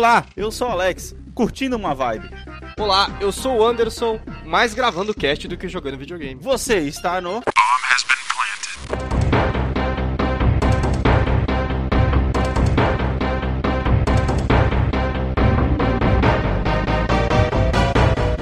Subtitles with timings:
[0.00, 2.30] Olá, eu sou o Alex, curtindo uma vibe.
[2.78, 6.40] Olá, eu sou o Anderson, mais gravando cast do que jogando videogame.
[6.40, 7.42] Você está no.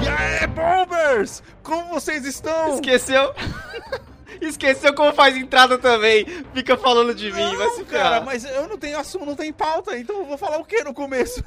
[0.01, 1.43] E aí, Bombers!
[1.61, 2.75] Como vocês estão?
[2.75, 3.35] Esqueceu?
[4.49, 6.25] Esqueceu como faz entrada também.
[6.53, 9.97] Fica falando de mim, vai se cara, mas eu não tenho assunto, não tem pauta,
[9.97, 11.43] então eu vou falar o que no começo?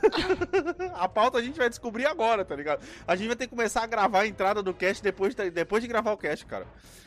[0.94, 2.82] a pauta a gente vai descobrir agora, tá ligado?
[3.06, 5.82] A gente vai ter que começar a gravar a entrada do cast depois, de- depois
[5.82, 6.66] de gravar o cast, cara.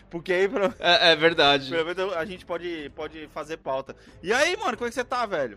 [0.10, 1.70] Porque aí, pelo, É, é verdade.
[1.72, 3.96] pelo menos a gente pode, pode fazer pauta.
[4.22, 5.56] E aí, mano, como é que você tá, velho?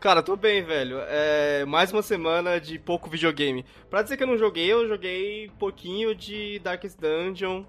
[0.00, 0.98] Cara, tô bem, velho.
[1.08, 3.64] É mais uma semana de pouco videogame.
[3.88, 7.64] Pra dizer que eu não joguei, eu joguei pouquinho de Darkest Dungeon.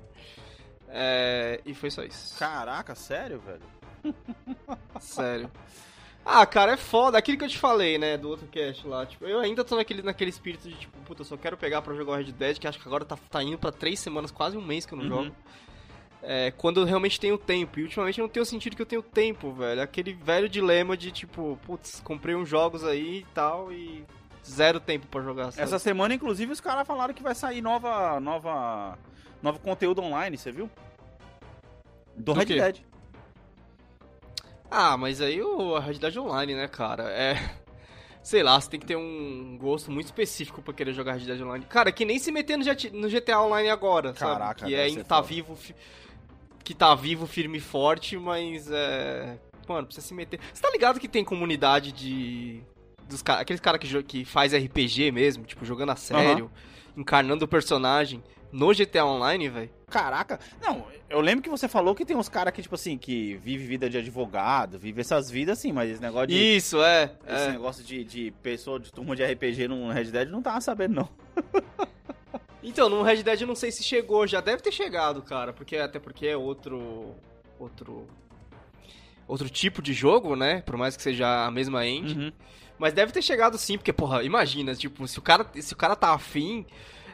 [0.90, 2.38] É, e foi só isso.
[2.38, 3.62] Caraca, sério, velho?
[5.00, 5.50] Sério.
[6.26, 7.18] Ah, cara, é foda.
[7.18, 9.06] Aquilo que eu te falei, né, do outro cast lá.
[9.06, 11.94] Tipo, eu ainda tô naquele, naquele espírito de, tipo, puta, eu só quero pegar pra
[11.94, 14.58] jogar o Red Dead, que acho que agora tá, tá indo pra três semanas, quase
[14.58, 15.24] um mês que eu não Uhum.
[15.26, 15.36] jogo.
[16.24, 17.80] É, quando eu realmente tenho tempo.
[17.80, 19.82] E ultimamente eu não tenho sentido que eu tenho tempo, velho.
[19.82, 24.04] Aquele velho dilema de, tipo, putz, comprei uns jogos aí e tal e
[24.44, 25.52] zero tempo pra jogar.
[25.52, 25.62] sabe?
[25.64, 28.98] Essa semana, inclusive, os caras falaram que vai sair nova, nova,
[29.46, 30.70] novo conteúdo online, você viu?
[32.16, 32.56] Do, Do Red quê?
[32.56, 32.78] Dead.
[34.70, 37.04] Ah, mas aí o, a realidade online, né, cara?
[37.12, 37.36] É.
[38.24, 41.64] Sei lá, você tem que ter um gosto muito específico pra querer jogar realidade online.
[41.66, 44.72] Cara, que nem se meter no, GT no GTA Online agora, Caraca, sabe?
[44.72, 45.28] Que é tá foda.
[45.28, 45.56] vivo.
[45.56, 45.76] fi-
[46.64, 49.38] Que tá vivo, firme e forte, mas é.
[49.68, 50.40] Mano, precisa se meter.
[50.52, 52.64] Você tá ligado que tem comunidade de.
[53.08, 53.40] Dos ca...
[53.40, 56.50] Aqueles caras que, que faz RPG mesmo, tipo, jogando a sério,
[56.98, 59.70] encarnando o personagem no GTA Online, velho?
[59.90, 60.40] Caraca.
[60.62, 63.66] Não, eu lembro que você falou que tem uns caras que, tipo assim, que vive
[63.66, 66.36] vida de advogado, vive essas vidas assim, mas esse negócio de.
[66.56, 67.12] Isso, é.
[67.28, 67.52] Esse é.
[67.52, 71.10] negócio de, de pessoa de turma de RPG no Red Dead não tava sabendo, não.
[72.68, 75.78] Então, no Red Dead eu não sei se chegou, já deve ter chegado, cara, porque
[75.78, 77.14] até porque é outro
[77.60, 78.08] outro
[79.28, 80.62] outro tipo de jogo, né?
[80.62, 82.32] Por mais que seja a mesma engine, Uhum.
[82.80, 85.96] mas deve ter chegado sim, porque porra, imagina, tipo, se o cara se o cara
[85.96, 86.66] tá afim,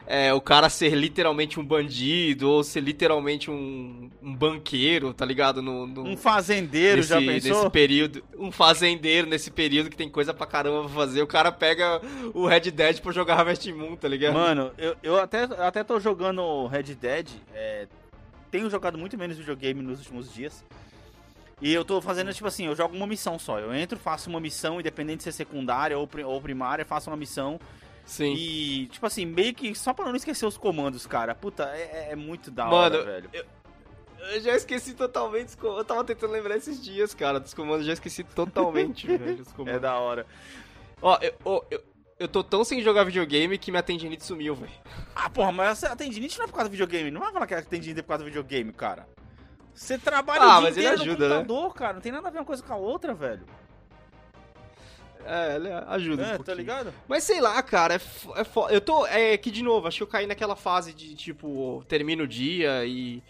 [0.06, 5.62] é, o cara ser literalmente um bandido ou ser literalmente um, um banqueiro, tá ligado?
[5.62, 7.58] No, no- Um fazendeiro, nesse, já pensou?
[7.58, 11.50] nesse período, um fazendeiro nesse período que tem coisa pra caramba pra fazer, o cara
[11.52, 12.00] pega
[12.34, 14.34] o Red Dead pra jogar Harvest Moon, tá ligado?
[14.34, 17.28] Mano, eu, eu até, até tô jogando Red Dead.
[17.54, 17.86] é,
[18.50, 20.62] tenho jogado muito menos videogame nos últimos dias.
[21.60, 23.58] E eu tô fazendo, tipo assim, eu jogo uma missão só.
[23.60, 27.16] Eu entro, faço uma missão, independente de ser secundária ou, pri- ou primária, faço uma
[27.16, 27.58] missão.
[28.04, 28.34] Sim.
[28.34, 31.34] E, tipo assim, meio que só pra não esquecer os comandos, cara.
[31.34, 33.30] Puta, é, é muito da Mano, hora, velho.
[34.32, 35.56] Eu já esqueci totalmente.
[35.62, 37.86] Eu tava tentando lembrar esses dias, cara, dos comandos.
[37.86, 40.26] Já esqueci totalmente, velho, os É da hora.
[41.00, 41.82] Ó, eu, ó, eu,
[42.18, 44.72] eu tô tão sem jogar videogame que minha tendinite sumiu, velho.
[45.14, 47.10] Ah, porra, mas a tendinite não é por causa do videogame.
[47.10, 49.08] Não vai falar que a tendinite é por causa do videogame, cara.
[49.74, 51.40] Você trabalha Ah, o dia mas ele inteiro ajuda, no né?
[51.40, 51.92] computador, cara.
[51.94, 53.44] Não tem nada a ver uma coisa com a outra, velho.
[55.26, 56.56] É, ele ajuda um É, tá pouquinho.
[56.56, 56.94] ligado?
[57.08, 59.06] Mas sei lá, cara, é, fo- é fo- Eu tô.
[59.06, 62.84] É que, de novo, acho que eu caí naquela fase de, tipo, termino o dia
[62.84, 63.22] e.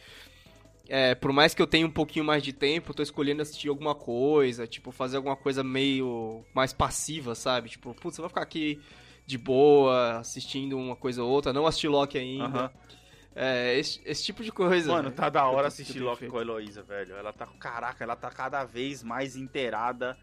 [0.88, 3.68] É, por mais que eu tenha um pouquinho mais de tempo, eu tô escolhendo assistir
[3.68, 7.70] alguma coisa, tipo, fazer alguma coisa meio mais passiva, sabe?
[7.70, 8.80] Tipo, putz, eu vou ficar aqui
[9.24, 12.70] de boa, assistindo uma coisa ou outra, não assistir Loki ainda.
[13.34, 14.92] É, esse, esse tipo de coisa.
[14.92, 15.14] Mano, né?
[15.16, 17.14] tá da hora assistir bem Loki com a Heloísa, velho.
[17.14, 17.46] Ela tá.
[17.58, 20.18] Caraca, ela tá cada vez mais inteirada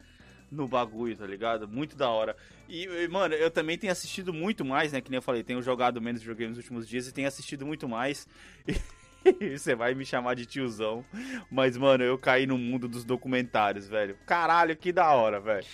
[0.52, 1.68] no bagulho, tá ligado?
[1.68, 2.36] Muito da hora.
[2.68, 5.02] E, e, mano, eu também tenho assistido muito mais, né?
[5.02, 7.88] Que nem eu falei, tenho jogado menos videogame nos últimos dias e tenho assistido muito
[7.88, 8.28] mais.
[9.42, 11.04] E você vai me chamar de tiozão.
[11.52, 14.18] Mas, mano, eu caí no mundo dos documentários, velho.
[14.26, 15.68] Caralho, que da hora, velho.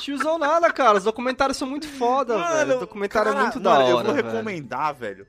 [0.00, 0.96] Tiozão nada, cara.
[0.96, 2.76] Os documentários são muito foda, velho.
[2.76, 3.90] O documentário é cara, muito da mano, hora.
[3.90, 4.26] Eu vou velho.
[4.26, 5.26] recomendar, velho.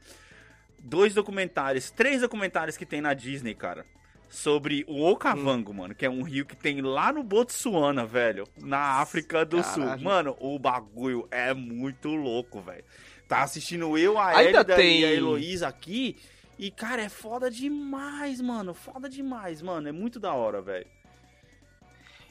[0.79, 3.85] Dois documentários, três documentários que tem na Disney, cara.
[4.35, 5.75] Sobre o Okavango, Hum.
[5.75, 8.47] mano, que é um rio que tem lá no Botsuana, velho.
[8.59, 9.73] Na África do Caralho.
[9.93, 10.03] Sul.
[10.03, 12.83] Mano, o bagulho é muito louco, velho.
[13.27, 16.17] Tá assistindo eu, a Ainda Elida tem- e a Heloísa aqui.
[16.57, 18.73] E, cara, é foda demais, mano.
[18.73, 19.87] Foda demais, mano.
[19.87, 20.87] É muito da hora, velho.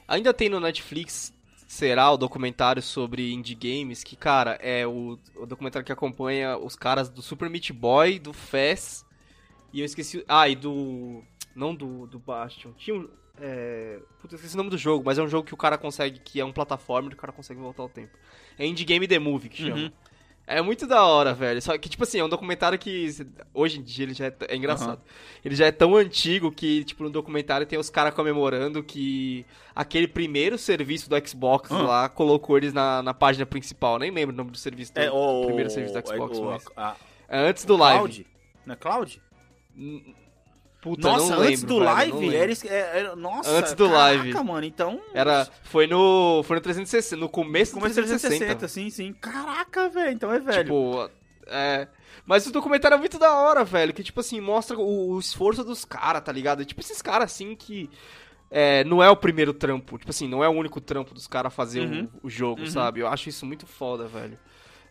[0.05, 1.33] Ainda tem no Netflix,
[1.67, 6.75] será, o documentário sobre indie games, que, cara, é o, o documentário que acompanha os
[6.75, 9.05] caras do Super Meat Boy, do Fez,
[9.71, 10.23] e eu esqueci...
[10.27, 11.23] Ah, e do...
[11.55, 12.71] Não do, do Bastion.
[12.77, 13.07] Tinha um...
[13.39, 13.99] É...
[14.21, 16.39] Puta, esqueci o nome do jogo, mas é um jogo que o cara consegue, que
[16.39, 18.15] é um plataforma, e o cara consegue voltar ao tempo.
[18.57, 19.75] É Indie Game The Movie, que chama.
[19.77, 19.91] Uhum.
[20.45, 21.61] É muito da hora, velho.
[21.61, 23.07] Só que, tipo assim, é um documentário que
[23.53, 25.01] hoje em dia ele já é, é engraçado.
[25.43, 30.05] Ele já é tão antigo que, tipo, no documentário tem os caras comemorando que aquele
[30.07, 31.81] primeiro serviço do Xbox Ah.
[31.81, 33.97] lá colocou eles na, na página principal.
[33.97, 36.65] Nem lembro o nome do serviço do É, o primeiro serviço do Xbox, o- mas...
[36.75, 36.95] a-
[37.29, 37.99] É antes do live.
[37.99, 38.27] Cloud?
[38.65, 39.21] Não é Cloud?
[39.75, 40.15] N-
[40.83, 42.35] Puta, Nossa, não lembro, antes do velho, live?
[42.35, 44.33] Era, é- era- nossa, Antes do caraca, live.
[44.43, 45.01] mano, então...
[45.13, 48.45] Era, foi no, foi no 360, no começo do Começo 360.
[48.57, 49.13] 360, sim, sim.
[49.13, 50.63] Caraca, velho, então é velho.
[50.65, 51.09] Tipo,
[51.47, 51.87] é.
[52.25, 53.93] Mas o documentário é muito da hora, velho.
[53.93, 56.65] Que, tipo assim, mostra o, o esforço dos caras, tá ligado?
[56.65, 57.89] Tipo, esses caras, assim, que.
[58.51, 59.97] é, não é o primeiro trampo.
[59.97, 62.09] Tipo assim, não é o único trampo dos caras fazer o- Uhum.
[62.23, 62.67] o, jogo, Uhum.
[62.67, 62.99] sabe?
[62.99, 64.37] Eu acho isso muito foda, velho.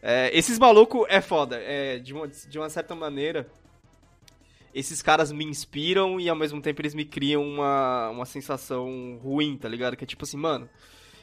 [0.02, 1.56] É, esses malucos é foda.
[1.60, 3.46] É, de, uma, de uma certa maneira,
[4.74, 9.56] esses caras me inspiram e ao mesmo tempo eles me criam uma, uma sensação ruim,
[9.56, 9.96] tá ligado?
[9.96, 10.68] Que é tipo assim, mano.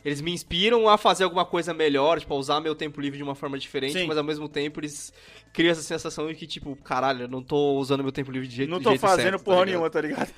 [0.05, 3.23] Eles me inspiram a fazer alguma coisa melhor, tipo, a usar meu tempo livre de
[3.23, 4.07] uma forma diferente, Sim.
[4.07, 5.11] mas ao mesmo tempo eles
[5.51, 8.55] criam essa sensação de que, tipo, caralho, eu não tô usando meu tempo livre de
[8.55, 9.67] jeito não tô jeito fazendo certo, tá porra ligado?
[9.67, 10.31] nenhuma, tá ligado?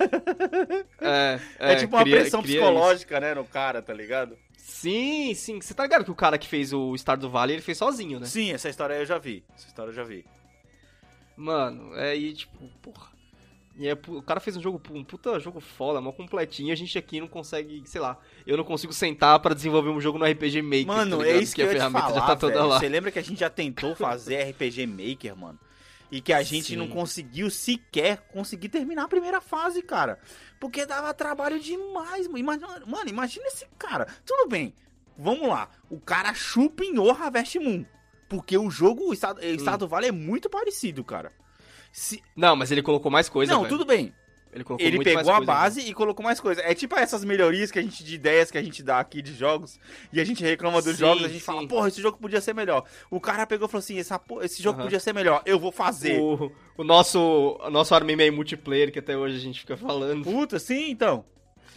[0.99, 4.33] É, É, é, tipo uma cria- pressão cria psicológica, né, no cara, tá ligado?
[4.57, 4.71] isso.
[4.81, 5.61] Sim, sim.
[5.61, 8.19] Você tá ligado que o cara que fez o Star do Vale, ele fez sozinho,
[8.19, 8.25] né?
[8.25, 9.43] Sim, essa história eu já vi.
[9.55, 10.25] Essa história eu já vi.
[11.35, 13.11] Mano, é aí, tipo, porra.
[13.77, 16.97] E é, o cara fez um jogo, um puta jogo foda, mó completinho, a gente
[16.97, 20.61] aqui não consegue, sei lá, eu não consigo sentar pra desenvolver um jogo no RPG
[20.61, 22.67] Maker, Mano, tá é isso que, eu a ferramenta falar, já tá toda velho.
[22.67, 22.79] lá.
[22.79, 25.59] Você lembra que a gente já tentou fazer RPG Maker, mano?
[26.11, 26.75] E que a gente Sim.
[26.75, 30.19] não conseguiu sequer conseguir terminar a primeira fase, cara.
[30.59, 32.27] Porque dava trabalho demais.
[32.27, 32.37] mano.
[32.37, 34.05] Imagina, mano, imagina esse cara.
[34.25, 34.73] Tudo bem,
[35.17, 35.69] vamos lá.
[35.89, 37.85] O cara chupinhou Harvest Moon.
[38.31, 41.33] Porque o jogo, o Estado, o Estado Vale é muito parecido, cara.
[41.91, 43.69] Se- Não, mas ele colocou mais coisa, não, velho.
[43.77, 44.13] tudo bem.
[44.53, 46.61] Ele Ele pegou a coisa, base e colocou mais coisa.
[46.61, 49.33] É tipo essas melhorias que a gente de ideias que a gente dá aqui de
[49.33, 49.77] jogos
[50.13, 51.45] e a gente reclama dos Sim, jogos, a gente sim.
[51.45, 52.85] fala, porra, esse jogo podia ser melhor.
[53.09, 54.85] O cara pegou e falou assim, essa, esse jogo Aham.
[54.85, 56.19] podia ser melhor, eu vou fazer.
[56.21, 57.19] O, o nosso,
[57.61, 60.23] o nosso Army Man multiplayer, que até hoje a gente fica falando.
[60.23, 61.25] Puta, sim, então.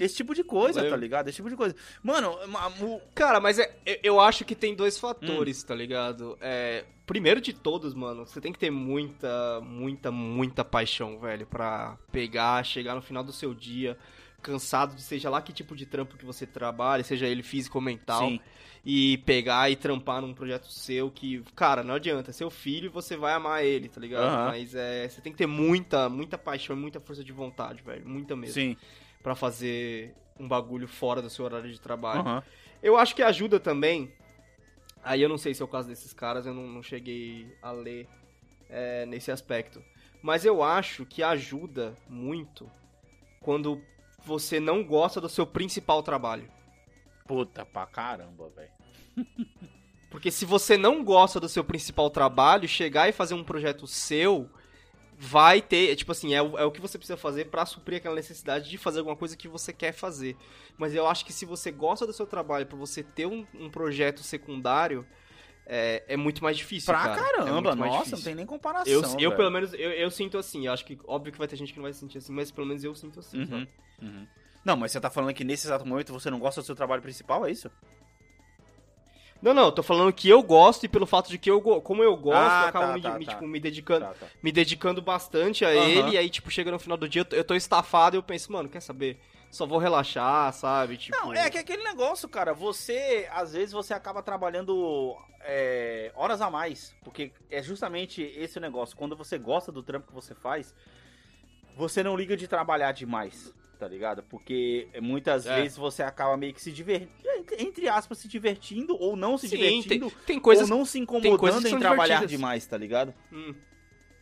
[0.01, 1.29] Esse tipo de coisa, tá ligado?
[1.29, 1.75] Esse tipo de coisa.
[2.03, 5.67] Mano, ma- o- Cara, mas é, eu- acho que tem dois fatores, Hum.
[5.67, 6.37] tá ligado?
[6.41, 11.97] É, primeiro de todos, mano, você tem que ter muita, muita, muita paixão, velho, pra
[12.11, 13.97] pegar, chegar no final do seu dia,
[14.43, 17.83] cansado de seja lá que tipo de trampo que você trabalha, seja ele físico ou
[17.83, 18.41] mental, sim.
[18.85, 23.17] e pegar e trampar num projeto seu que, cara, não adianta, é seu filho você
[23.17, 24.51] vai amar ele, tá ligado?
[24.51, 28.07] Mas é, você tem que ter muita, muita paixão e muita força de vontade, velho,
[28.07, 28.77] muita mesmo, Sim.
[29.25, 32.21] Pra fazer um bagulho fora do seu horário de trabalho.
[32.21, 32.45] Aham.
[32.83, 34.13] Eu acho que ajuda também.
[35.03, 37.73] Aí eu não sei se é o caso desses caras, eu não, não cheguei a
[37.73, 38.07] ler
[38.69, 39.83] é, nesse aspecto.
[40.23, 42.71] Mas eu acho que ajuda muito
[43.41, 43.81] quando
[44.23, 46.51] você não gosta do seu principal trabalho.
[47.27, 48.73] Puta pra caramba, velho.
[50.11, 54.51] Porque se você não gosta do seu principal trabalho, chegar e fazer um projeto seu
[55.19, 58.15] vai ter, tipo assim, é o, é o que você precisa fazer pra suprir aquela
[58.15, 60.37] necessidade de fazer alguma coisa que você quer fazer.
[60.77, 63.71] Mas eu acho que se você gosta do seu trabalho, pra você ter um, um
[63.71, 65.07] projeto secundário,
[65.67, 67.13] é, é muito mais difícil, Pra cara.
[67.13, 68.17] É caramba, mais nossa, difícil.
[68.19, 68.93] não tem nem comparação.
[68.93, 69.37] Eu, eu velho.
[69.37, 70.67] pelo menos, eu, eu sinto assim.
[70.67, 72.51] Eu acho que, óbvio que vai ter gente que não vai se sentir assim, mas
[72.51, 73.69] pelo menos eu sinto assim, Uhum, sabe?
[74.03, 74.27] uhum.
[74.65, 77.03] Não, mas você tá falando que nesse exato momento você não gosta do seu trabalho
[77.03, 77.71] principal, é isso?
[79.45, 82.17] Não, não, tô falando que eu gosto e pelo fato de que eu, como eu
[82.17, 83.33] gosto, Ah, eu acabo tá, me, tá, me, tá.
[83.33, 84.27] tipo, me dedicando, Tá, tá.
[84.43, 87.37] me dedicando bastante a ele, e aí, tipo, chega no final do dia, eu tô,
[87.37, 89.21] eu tô estafado e eu penso, mano, quer saber?
[89.51, 90.97] Só vou relaxar, sabe?
[90.97, 96.41] Tipo, Não, é que aquele negócio, cara, você, às vezes, você acaba trabalhando é, horas
[96.41, 100.35] a mais, porque é justamente esse o negócio, quando você gosta do trampo que você
[100.35, 100.75] faz,
[101.77, 103.53] você não liga de trabalhar demais,
[103.85, 104.23] tá ligado?
[104.23, 105.61] Porque muitas É.
[105.61, 107.13] vezes você acaba meio que se divertindo,
[107.59, 110.71] entre aspas, se divertindo, ou não se Sim, divertindo, tem, tem coisas...
[110.71, 112.31] ou não se incomodando em trabalhar divertidas.
[112.31, 113.13] demais, tá ligado?
[113.31, 113.55] Hum.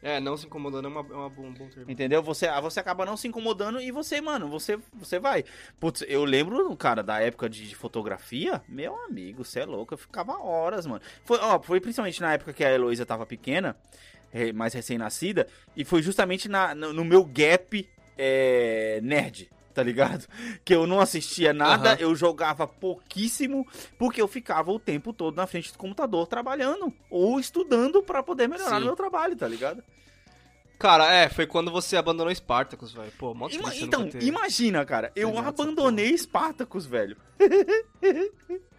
[0.02, 1.88] É, não se incomodando é, uma, é uma, um bom termo.
[1.88, 2.20] Entendeu?
[2.24, 5.44] Você, ah, você acaba não se incomodando e você, mano, você, você vai.
[5.78, 9.98] Putz, eu lembro, cara, da época de, de fotografia, meu amigo, você é louco, eu
[9.98, 11.00] ficava horas, mano.
[11.24, 13.76] Foi, ó, foi principalmente na época que a Heloísa tava pequena,
[14.56, 19.50] mais recém-nascida, e foi justamente na, no, no meu gap é, nerd.
[19.74, 20.26] Tá ligado?
[20.64, 21.98] Que eu não assistia nada, Aham.
[22.00, 23.66] eu jogava pouquíssimo,
[23.98, 28.48] porque eu ficava o tempo todo na frente do computador trabalhando ou estudando pra poder
[28.48, 28.82] melhorar Sim.
[28.82, 29.82] o meu trabalho, tá ligado?
[30.78, 33.12] Cara, é, foi quando você abandonou Spartacus, velho.
[33.18, 37.16] Pô, mó Ima- então, ter- imagina, cara, eu abandonei Spartacus, velho.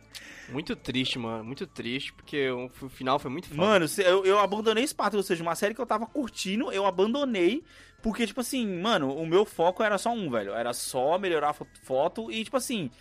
[0.49, 1.43] Muito triste, mano.
[1.43, 3.61] Muito triste, porque o, final foi muito foda.
[3.61, 7.63] Mano, eu, eu abandonei Spartacus, ou seja, uma série que eu tava curtindo, eu abandonei,
[8.01, 10.53] porque, tipo assim, mano, o meu foco era só um, velho.
[10.53, 12.91] Era só melhorar a fo- foto e, tipo assim,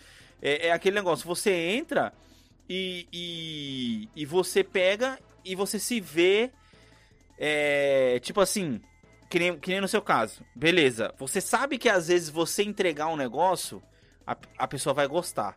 [0.40, 2.12] é, é aquele negócio, você entra
[2.68, 6.50] e, e, e você pega e você se vê.
[7.38, 8.80] É, tipo assim,
[9.28, 10.44] que nem, que nem no seu caso.
[10.54, 13.82] Beleza, você sabe que às vezes você entregar um negócio,
[14.26, 15.56] a, a pessoa vai gostar.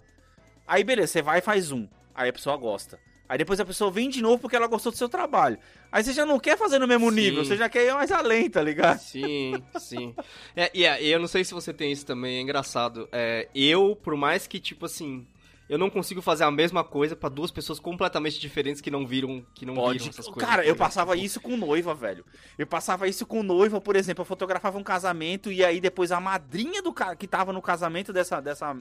[0.68, 1.88] Aí beleza, você vai e faz um.
[2.14, 3.00] Aí a pessoa gosta.
[3.28, 5.58] Aí depois a pessoa vem de novo porque ela gostou do seu trabalho.
[5.92, 7.16] Aí você já não quer fazer no mesmo Sim.
[7.16, 9.00] nível, você já quer ir mais além, tá ligado?
[9.00, 10.16] Sim, sim.
[10.56, 13.10] É, e é, eu não sei se você tem isso também, é engraçado.
[13.12, 15.26] É, eu, por mais que, tipo assim,
[15.68, 19.44] eu não consigo fazer a mesma coisa pra duas pessoas completamente diferentes que não viram,
[19.56, 19.98] que não Pode.
[19.98, 20.48] viram essas coisas.
[20.48, 22.24] Cara, eu passava isso com noiva, velho.
[22.60, 26.20] Eu passava isso com noiva, por exemplo, eu fotografava um casamento e aí depois a
[26.20, 28.78] madrinha do cara que tava no casamento dessa, dessa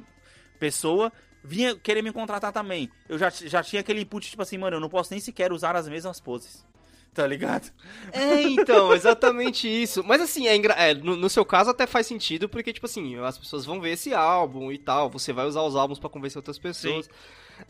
[0.59, 1.11] pessoa
[1.45, 2.91] vinha querer me contratar também.
[3.09, 5.77] Eu já, já tinha aquele input, tipo assim, mano, eu não posso nem sequer usar
[5.77, 6.65] as mesmas poses.
[7.15, 7.71] Tá ligado?
[8.13, 10.03] É, então, exatamente isso.
[10.03, 10.75] Mas assim, é engra...
[10.75, 13.93] é, no, no seu caso até faz sentido, porque, tipo assim, as pessoas vão ver
[13.93, 17.09] esse álbum e tal, você vai usar os álbuns pra convencer outras pessoas.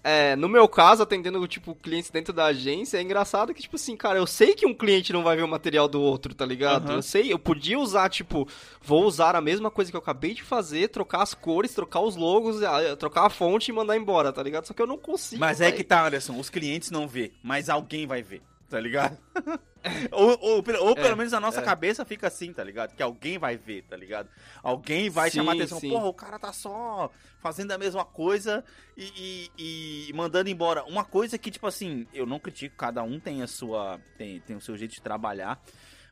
[0.03, 3.97] É, no meu caso, atendendo, tipo, clientes dentro da agência, é engraçado que, tipo assim,
[3.97, 6.87] cara, eu sei que um cliente não vai ver o material do outro, tá ligado?
[6.87, 6.97] Aham.
[6.97, 8.49] Eu sei, eu podia usar, tipo,
[8.81, 12.17] vou usar a mesma coisa que eu acabei de fazer, trocar as cores, trocar os
[12.17, 12.57] logos,
[12.99, 14.67] trocar a fonte e mandar embora, tá ligado?
[14.67, 15.41] Só que eu não consigo.
[15.41, 15.77] Mas é véi.
[15.77, 18.43] que tá, Anderson, os clientes não vê, mas alguém vai ver,
[18.75, 19.17] tá ligado?
[20.11, 21.65] ou, ou, pelo- ou pelo É, menos na nossa é.
[21.65, 22.93] cabeça fica assim, tá ligado?
[22.97, 24.29] Que alguém vai ver, tá ligado?
[24.65, 25.79] Alguém vai Sim, chamar atenção.
[25.79, 25.91] sim.
[25.91, 27.09] Porra, o cara tá só
[27.41, 28.65] fazendo a mesma coisa
[28.97, 30.83] e, e- e mandando embora.
[30.85, 34.01] Uma coisa que, tipo assim, eu não critico, cada um tem a sua.
[34.19, 35.63] tem, tem o seu jeito de trabalhar.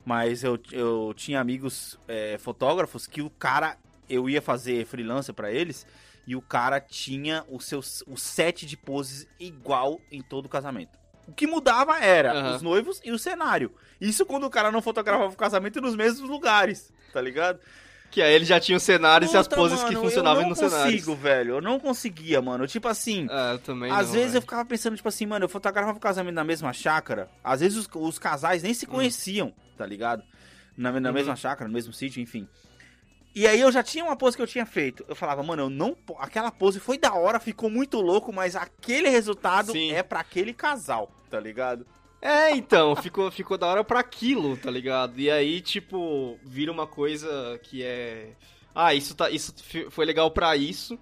[0.04, 3.76] Mas eu, eu tinha amigos é, fotógrafos que o cara.
[4.09, 5.85] Eu ia fazer freelancer pra eles
[6.26, 11.01] e o cara tinha o seu o set de poses igual em todo o casamento.
[11.26, 12.57] O que mudava era Aham.
[12.57, 13.73] os noivos e o cenário.
[14.00, 17.61] Isso quando o cara não fotografava o casamento nos mesmos lugares, tá ligado?
[18.11, 20.49] Que aí ele já tinha os cenários e as Puta, poses que mano, funcionavam eu
[20.50, 20.95] nos não cenários.
[21.05, 21.55] consigo, velho.
[21.55, 22.67] Eu não conseguia, mano.
[22.67, 24.43] Tipo assim, É, eu também às não, vezes eu velho.
[24.43, 27.31] ficava pensando, tipo assim, mano, eu fotografava o casamento na mesma chácara.
[27.43, 30.23] Às vezes os, os casais nem se conheciam, tá ligado?
[30.76, 31.14] Na, na Uhum.
[31.14, 32.47] mesma chácara, no mesmo sítio, enfim.
[33.35, 35.05] E aí eu já tinha uma pose que eu tinha feito.
[35.09, 35.97] Eu falava, mano, eu não.
[36.19, 39.93] Aquela pose foi da hora, ficou muito louco, mas aquele resultado Sim.
[39.93, 41.87] é pra aquele casal, tá ligado?
[42.21, 45.19] É, então, ficou, ficou da hora pra aquilo, tá ligado?
[45.19, 48.33] E aí, tipo, vira uma coisa que é.
[48.75, 49.53] Ah, isso, tá, isso
[49.91, 50.99] foi legal pra isso.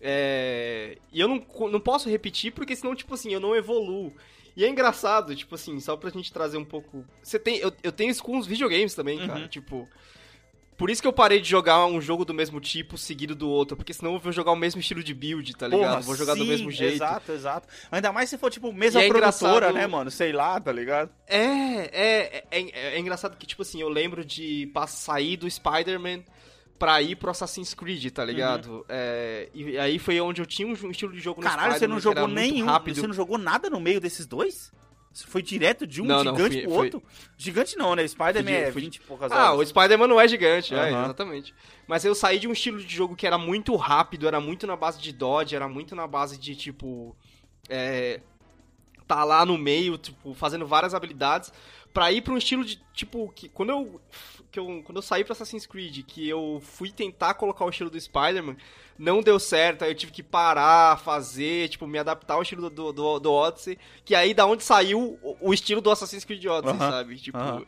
[0.00, 0.96] É...
[1.12, 4.12] E eu não, não posso repetir, porque senão, tipo assim, eu não evoluo.
[4.56, 7.04] E é engraçado, tipo assim, só pra gente trazer um pouco.
[7.22, 7.58] Você tem.
[7.58, 9.26] Eu, eu tenho isso com os videogames também, Uhum.
[9.26, 9.48] cara.
[9.48, 9.88] Tipo.
[10.80, 13.76] Por isso que eu parei de jogar um jogo do mesmo tipo seguido do outro,
[13.76, 15.90] porque senão eu vou jogar o mesmo estilo de build, tá ligado?
[15.90, 16.94] Porra, vou jogar do sim, mesmo jeito.
[16.94, 17.68] Exato, exato.
[17.92, 20.10] Ainda mais se for, tipo, mesa E é produtora, engraçado- né, mano?
[20.10, 21.10] Sei lá, tá ligado?
[21.26, 26.22] É, é, é, é, é engraçado que, tipo assim, eu lembro de sair do Spider-Man
[26.78, 28.86] pra ir pro Assassin's Creed, tá ligado?
[28.88, 32.00] É, e aí foi onde eu tinha um, estilo de jogo no Caralho, você não
[32.00, 32.64] jogou nenhum.
[32.64, 32.94] rápido.
[32.94, 34.72] Você não jogou nada no meio desses dois?
[35.26, 37.02] Foi direto de um Não, não, gigante fui- pro outro?
[37.36, 38.06] Gigante não, né?
[38.06, 39.68] Spider-Man Fui de- é fui de- 20 e poucas Ah, o horas.
[39.68, 41.04] Spider-Man não é gigante, é, Aham.
[41.04, 41.54] exatamente.
[41.88, 44.76] Mas eu saí de um estilo de jogo que era muito rápido, era muito na
[44.76, 47.16] base de dodge, era muito na base de, tipo...
[47.68, 48.20] É,
[49.06, 51.52] tá lá no meio, tipo, fazendo várias habilidades,
[51.92, 54.00] pra ir pra um estilo de, tipo, que quando eu,
[54.50, 57.90] que eu, quando eu saí pro Assassin's Creed, que eu fui tentar colocar o estilo
[57.90, 58.56] do Spider-Man,
[58.98, 62.92] não deu certo, aí eu tive que parar, fazer, tipo, me adaptar ao estilo do,
[62.92, 66.76] do, do Odyssey, que aí da onde saiu o, o estilo do Assassin's Creed Odyssey,
[66.76, 67.16] Aham, sabe?
[67.16, 67.64] Tipo, aham.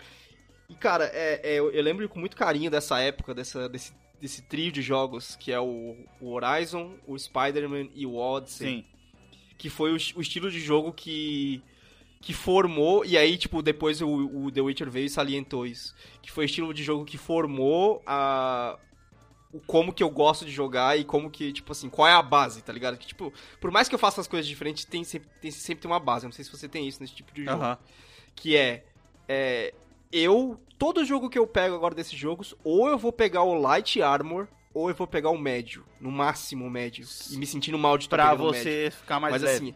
[0.69, 4.43] e cara, é, é, eu, eu lembro com muito carinho dessa época, dessa, desse, desse
[4.43, 8.85] trio de jogos, que é o, o Horizon, o Spider-Man e o Odyssey Sim.
[9.57, 11.63] que foi o, o estilo de jogo que
[12.23, 15.95] que formou e aí tipo depois o, o The Witcher veio e salientou isso.
[16.23, 18.79] Que foi o estilo de jogo que formou a
[19.53, 22.23] o como que eu gosto de jogar e como que tipo assim qual é a
[22.23, 22.97] base tá ligado?
[22.97, 25.91] Que tipo por mais que eu faça as coisas diferentes tem sempre tem sempre tem
[25.91, 26.25] uma base.
[26.25, 27.77] Eu não sei se você tem isso nesse tipo de jogo.
[28.35, 28.85] Que é,
[29.29, 29.75] é,
[30.11, 34.01] eu todo jogo que eu pego agora desses jogos ou eu vou pegar o light
[34.01, 37.05] armor ou eu vou pegar o médio no máximo o médio.
[37.31, 38.63] E me sentindo mal de estar Pra o médio.
[38.63, 39.55] você ficar mais Mas leve.
[39.57, 39.75] assim,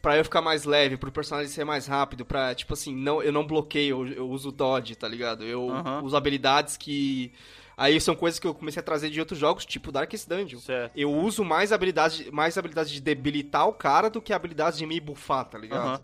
[0.00, 3.32] pra eu ficar mais leve, pro personagem ser mais rápido, pra, tipo assim, não, eu
[3.32, 5.44] não bloqueio, eu, eu uso dodge, tá ligado?
[5.44, 6.02] Eu Aham.
[6.02, 7.32] uso habilidades que.
[7.76, 10.58] Aí são coisas que eu comecei a trazer de outros jogos, tipo Darkest Dungeon.
[10.58, 10.96] Certo.
[10.96, 14.98] Eu uso mais habilidades, mais habilidades de debilitar o cara do que habilidades de me
[14.98, 15.86] buffar, tá ligado?
[15.86, 16.00] Aham.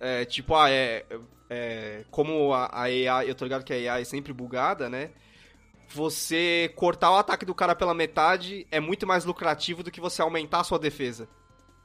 [0.00, 1.04] É, tipo, ah, é,
[1.50, 2.04] é.
[2.10, 5.10] Como a, a AI, eu tô ligado que a AI é sempre bugada, né?
[5.88, 10.22] Você cortar o ataque do cara pela metade é muito mais lucrativo do que você
[10.22, 11.28] aumentar a sua defesa.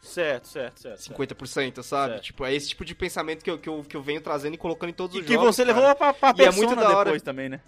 [0.04, 0.98] Certo, certo, certo.
[1.00, 1.18] certo.
[1.20, 2.14] 50%, sabe?
[2.14, 2.24] Certo.
[2.26, 4.58] Tipo, é esse tipo de pensamento que eu, que eu, que eu venho trazendo e
[4.58, 5.56] colocando em todos E os que jogos.
[5.56, 5.78] você cara.
[5.80, 7.06] levou pra, pra E é persona muito da hora.
[7.06, 7.62] depois também, né?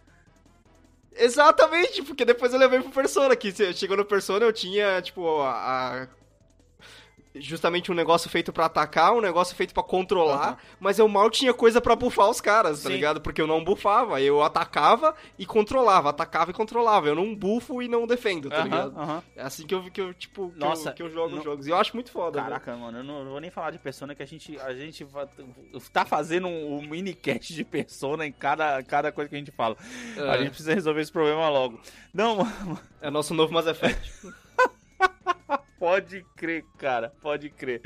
[1.17, 6.03] Exatamente, porque depois eu levei pro Persona, que chegou no Persona eu tinha, tipo, a...
[6.03, 6.07] a-
[7.35, 11.53] justamente um negócio feito pra atacar, um negócio feito pra controlar, mas eu mal tinha
[11.53, 12.95] coisa pra bufar os caras, tá Sim.
[12.95, 13.21] ligado?
[13.21, 17.07] Porque eu não bufava, eu atacava e controlava, atacava e controlava.
[17.07, 18.99] Eu não bufo e não defendo, tá Aham, ligado?
[18.99, 19.23] aham.
[19.35, 21.43] É assim que eu, que eu tipo, que, Nossa, eu, que eu jogo não- os
[21.43, 21.67] jogos.
[21.67, 22.43] E eu acho muito foda, velho.
[22.51, 25.05] Caraca, mano, eu não, vou nem falar de Persona que a gente, a gente
[25.91, 29.75] tá fazendo um, um minicast de Persona em cada, cada coisa que a gente fala.
[30.17, 30.37] A É.
[30.39, 31.79] gente precisa resolver esse problema logo.
[32.13, 34.11] Não, mano, É nosso novo Mass Effect.
[35.85, 37.83] pode crer, cara, pode crer.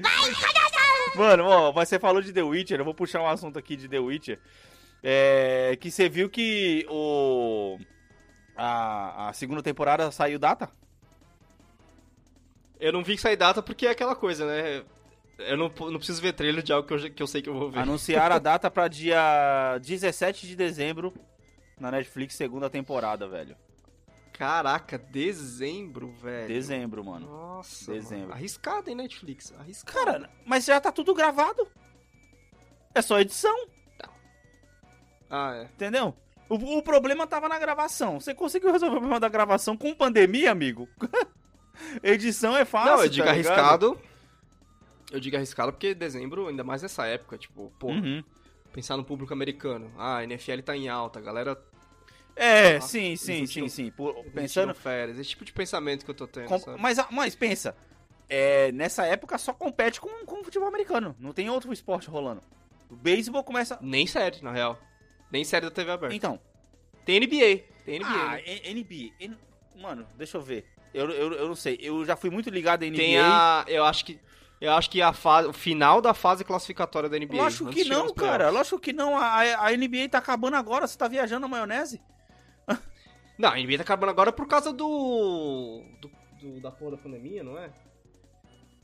[1.16, 3.90] Mano, ó, mas você falou de The Witcher, eu vou puxar um assunto aqui de
[3.90, 4.40] The Witcher.
[5.04, 7.78] É, que você viu que o
[8.56, 10.70] a, a segunda temporada saiu data?
[12.80, 14.84] eu não vi que sair data porque é aquela coisa, né?
[15.40, 17.54] Eu não, não preciso ver trailer de algo que eu, que eu sei que eu
[17.54, 17.80] vou ver.
[17.80, 21.14] Anunciaram a data pra dia 17 de dezembro
[21.78, 23.58] na Netflix, segunda temporada, velho.
[24.40, 26.48] Caraca, dezembro, velho.
[26.48, 27.28] Dezembro, mano.
[27.28, 28.28] Nossa, Dezembro.
[28.30, 28.34] mano.
[28.36, 29.54] Arriscado, hein, Netflix?
[29.60, 29.98] Arriscado.
[30.06, 31.68] Cara, mas já tá tudo gravado.
[32.96, 33.54] É só edição,
[35.30, 35.64] Ah, é.
[35.66, 36.16] entendeu?
[36.50, 38.20] O, o problema tava na gravação.
[38.20, 40.88] Você conseguiu resolver o problema da gravação com pandemia, amigo?
[42.04, 42.92] Edição é fácil.
[42.96, 43.54] não, eu digo tá ligado?
[43.58, 44.00] arriscado.
[45.12, 48.24] Eu digo arriscado porque dezembro, ainda mais nessa época, tipo, pô, Uhum.
[48.74, 49.92] pensar no público americano.
[49.98, 51.56] Ah, a NFL tá em alta, a galera
[52.40, 53.92] É, Ah, sim, sim, sim, sim.
[53.92, 56.82] Por- pensando férias, esse tipo de pensamento que eu tô tendo, com- sabe?
[56.82, 57.76] mas, mas pensa.
[58.30, 61.16] É, nessa época só compete com, com o futebol americano.
[61.20, 62.42] Não tem outro esporte rolando.
[62.90, 63.78] O beisebol começa.
[63.82, 64.80] Nem série, na real.
[65.32, 66.16] Nem série da TV aberta.
[66.16, 66.40] Então,
[67.06, 68.08] Tem NBA, tem NBA.
[68.08, 68.44] Ah, né?
[68.72, 69.14] NBA.
[69.20, 69.38] N-
[69.76, 70.66] Mano, deixa eu ver.
[70.94, 71.78] Eu, eu, eu não sei.
[71.82, 72.98] Eu já fui muito ligado em NBA.
[72.98, 74.20] Tem a, eu acho que
[74.62, 77.36] eu acho que a fase, o final da fase classificatória da NBA.
[77.38, 78.50] Lógico que não, cara.
[78.50, 79.18] Lógico que não.
[79.18, 80.86] A, a NBA tá acabando agora.
[80.88, 82.02] Você tá viajando na maionese?
[83.40, 87.42] Não, a NBA tá acabando agora por causa do, do, do- da porra da pandemia,
[87.44, 87.72] não é?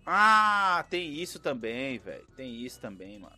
[0.05, 2.25] Ah, tem isso também, velho.
[2.38, 3.35] Tem isso também, mano.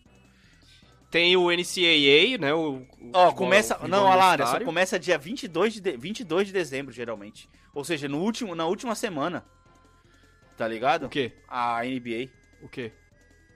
[1.09, 3.83] Tem o NCAA, né, o, Ó, futebol- começa.
[3.83, 7.49] o Não, olha lá, só começa dia 22 de, de- 22 de dezembro, geralmente.
[7.73, 9.43] Ou seja, no último, na última semana.
[10.57, 11.05] Tá ligado?
[11.05, 11.31] O quê?
[11.47, 12.29] A NBA.
[12.61, 12.91] O quê?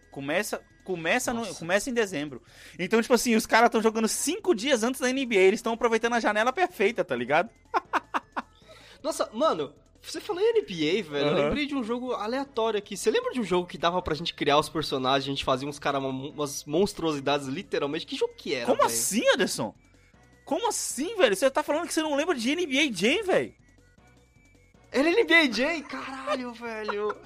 [0.10, 2.42] Começa, começa, no, começa em dezembro.
[2.78, 5.36] Então, tipo assim, os caras estão jogando cinco dias antes da NBA.
[5.36, 7.50] Eles estão aproveitando a janela perfeita, tá ligado?
[9.04, 11.28] Nossa, mano, você falou em NBA, velho.
[11.28, 11.44] Eu Aham.
[11.44, 12.98] lembrei de um jogo aleatório aqui.
[12.98, 15.68] Você lembra de um jogo que dava pra gente criar os personagens, a gente fazia
[15.68, 18.06] uns caras, umas monstruosidades, literalmente?
[18.06, 18.66] Que jogo que era?
[18.66, 18.88] Como velho?
[18.90, 19.74] assim, Anderson?
[20.44, 21.36] Como assim, velho?
[21.36, 23.54] Você tá falando que você não lembra de NBA Jam, velho?
[24.92, 25.82] Era NBA Jam?
[25.84, 27.18] Caralho, velho.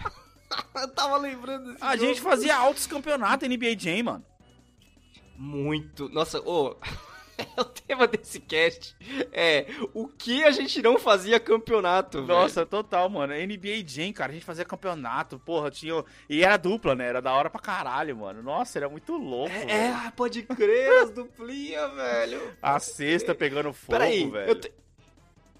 [0.75, 2.07] Eu tava lembrando desse A jogo.
[2.07, 4.25] gente fazia altos campeonatos NBA Jam, mano.
[5.37, 6.09] Muito.
[6.09, 6.75] Nossa, ô.
[7.57, 8.95] o tema desse cast
[9.33, 12.39] é o que a gente não fazia campeonato, velho.
[12.39, 13.33] Nossa, total, mano.
[13.33, 16.01] NBA Jam, cara, a gente fazia campeonato, porra, tinha.
[16.29, 17.07] E era dupla, né?
[17.07, 18.41] Era da hora pra caralho, mano.
[18.41, 19.53] Nossa, era muito louco.
[19.53, 19.71] É, velho.
[20.07, 22.53] é, pode crer, as duplinhas, velho.
[22.61, 24.49] A cesta pegando fogo, Peraí, velho.
[24.51, 24.71] eu, te-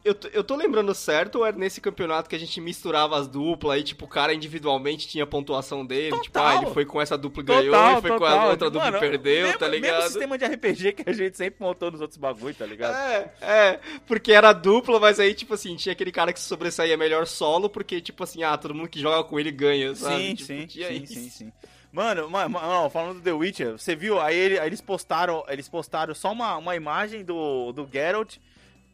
[0.05, 3.27] eu, tô- eu tô lembrando certo ou era nesse campeonato que a gente misturava as
[3.27, 6.11] duplas e, tipo, o cara individualmente tinha a pontuação dele?
[6.21, 6.45] Tipo, Total.
[6.47, 8.39] ah, ele foi com essa dupla e ganhou Total, e foi com total.
[8.39, 10.03] a outra dupla Mano, e perdeu, mesmo, tá Mesmo ligado?
[10.03, 12.95] sistema de RPG que a gente sempre montou nos outros bagulho, tá ligado?
[12.95, 16.95] É, é, porque era dupla, mas aí, tipo assim, tinha aquele cara que se sobressaía
[16.95, 20.15] melhor solo, porque, tipo assim, ah, todo mundo que joga com ele ganha, sabe?
[20.15, 21.51] Sim, Tipo, sim, sim, sim, sim.
[21.91, 24.19] Mano, ma- ma- não, falando do The Witcher, você viu?
[24.19, 28.35] Aí, ele- aí eles postaram, eles postaram só uma, uma imagem do, do Geralt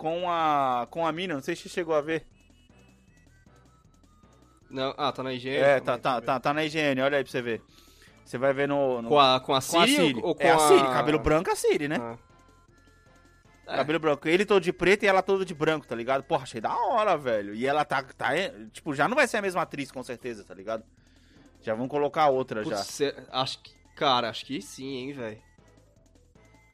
[0.02, 2.26] com a com a mina, não sei se você chegou a ver.
[4.68, 5.58] Não, ah, tá na higiene?
[5.58, 7.62] É, tá, tá, tá, tá na higiene, olha aí pra você ver.
[8.26, 9.00] Você vai ver no...
[9.02, 10.20] no Com a, com a com a Siri, Siri.
[10.22, 10.60] ou, ou com é a a...
[10.60, 11.98] Siri, cabelo branco é a Siri, né?
[12.00, 12.18] Ah.
[13.68, 13.76] É.
[13.78, 14.28] Cabelo branco.
[14.28, 16.24] Ele todo de preto e ela toda de branco, tá ligado?
[16.24, 17.54] Porra, achei da hora, velho.
[17.54, 18.30] E ela tá, tá.
[18.72, 20.84] Tipo, já não vai ser a mesma atriz, com certeza, tá ligado?
[21.62, 22.78] Já vão colocar outra já.
[22.78, 23.72] Putz, cê- acho que.
[23.96, 25.42] Cara, acho que sim, hein, velho.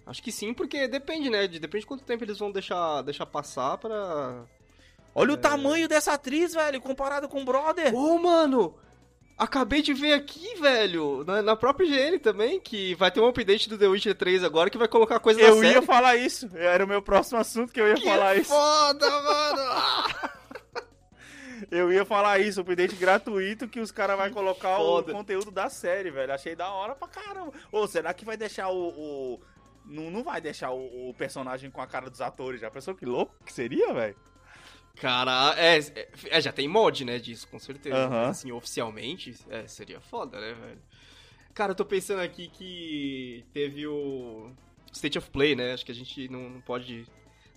[0.07, 1.45] Acho que sim, porque depende, né?
[1.47, 4.45] de- Depende de quanto tempo eles vão deixar, deixar passar pra.
[5.13, 5.33] Olha É.
[5.33, 7.93] o tamanho dessa atriz, velho, comparado com o brother.
[7.93, 8.75] Ô, mano!
[9.37, 13.69] Acabei de ver aqui, velho, na, na própria IGN também, que vai ter um update
[13.69, 15.85] do The Witcher 3 agora que vai colocar coisa Eu ia série.
[15.85, 16.49] falar isso.
[16.55, 18.49] Era o meu próximo assunto que eu ia Que falar isso.
[18.49, 19.61] foda, mano!
[21.71, 25.11] Eu ia falar isso, update gratuito que os caras vão colocar foda.
[25.11, 26.31] o conteúdo da série, velho.
[26.33, 27.51] Achei da hora pra caramba.
[27.71, 28.89] Ou será que vai deixar o.
[28.89, 29.39] o-
[29.87, 32.69] Não, não vai deixar o, o personagem com a cara dos atores já?
[32.69, 34.15] Pensou que louco que seria, velho?
[34.99, 38.09] Cara, é, é, é, já tem mod, né, disso, com certeza.
[38.09, 40.81] Mas, assim, oficialmente, é, seria foda, né, velho?
[41.53, 44.51] Cara, eu tô pensando aqui que teve o
[44.91, 45.73] State of Play, né?
[45.73, 47.07] Acho que a gente não, não pode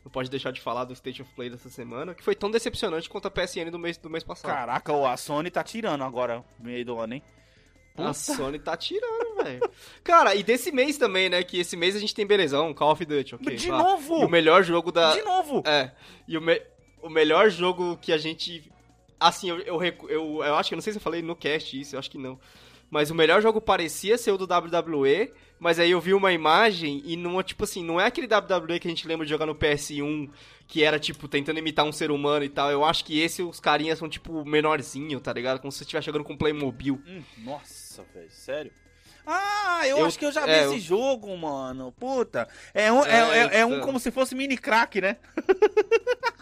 [0.05, 3.09] não pode deixar de falar do State of Play dessa semana, que foi tão decepcionante
[3.09, 4.51] quanto a PSN do mês, do mês passado.
[4.51, 7.23] Caraca, a Sony tá tirando agora, no meio do ano, hein?
[8.07, 9.61] A Sony tá tirando, velho.
[10.03, 11.43] Cara, e desse mês também, né?
[11.43, 13.57] Que esse mês a gente tem belezão, Call of Duty, ok.
[13.57, 14.23] De novo!
[14.23, 15.15] E o melhor jogo da.
[15.15, 15.63] De novo!
[15.67, 15.93] É.
[16.27, 16.61] E o, me...
[17.03, 18.71] o melhor jogo que a gente.
[19.19, 21.79] Assim, eu, eu, eu, eu acho que eu não sei se eu falei no cast
[21.79, 22.39] isso, eu acho que não.
[22.91, 27.01] Mas o melhor jogo parecia ser o do WWE, mas aí eu vi uma imagem
[27.05, 29.55] e não, tipo assim, não é aquele WWE que a gente lembra de jogar no
[29.55, 30.29] PS1,
[30.67, 32.69] que era, tipo, tentando imitar um ser humano e tal.
[32.71, 35.61] Eu acho que esse, os carinhas são, tipo, menorzinho, tá ligado?
[35.61, 37.01] Como se você estivesse jogando com Playmobil.
[37.07, 37.80] Hum, nossa,
[38.15, 38.73] velho, sério?
[39.27, 41.93] Ah, eu, Eu- acho que eu já vi é, esse eu- jogo, mano.
[41.93, 42.49] Puta.
[42.73, 43.87] É um, é, É, é- é um então.
[43.87, 45.17] como se fosse mini crack, né?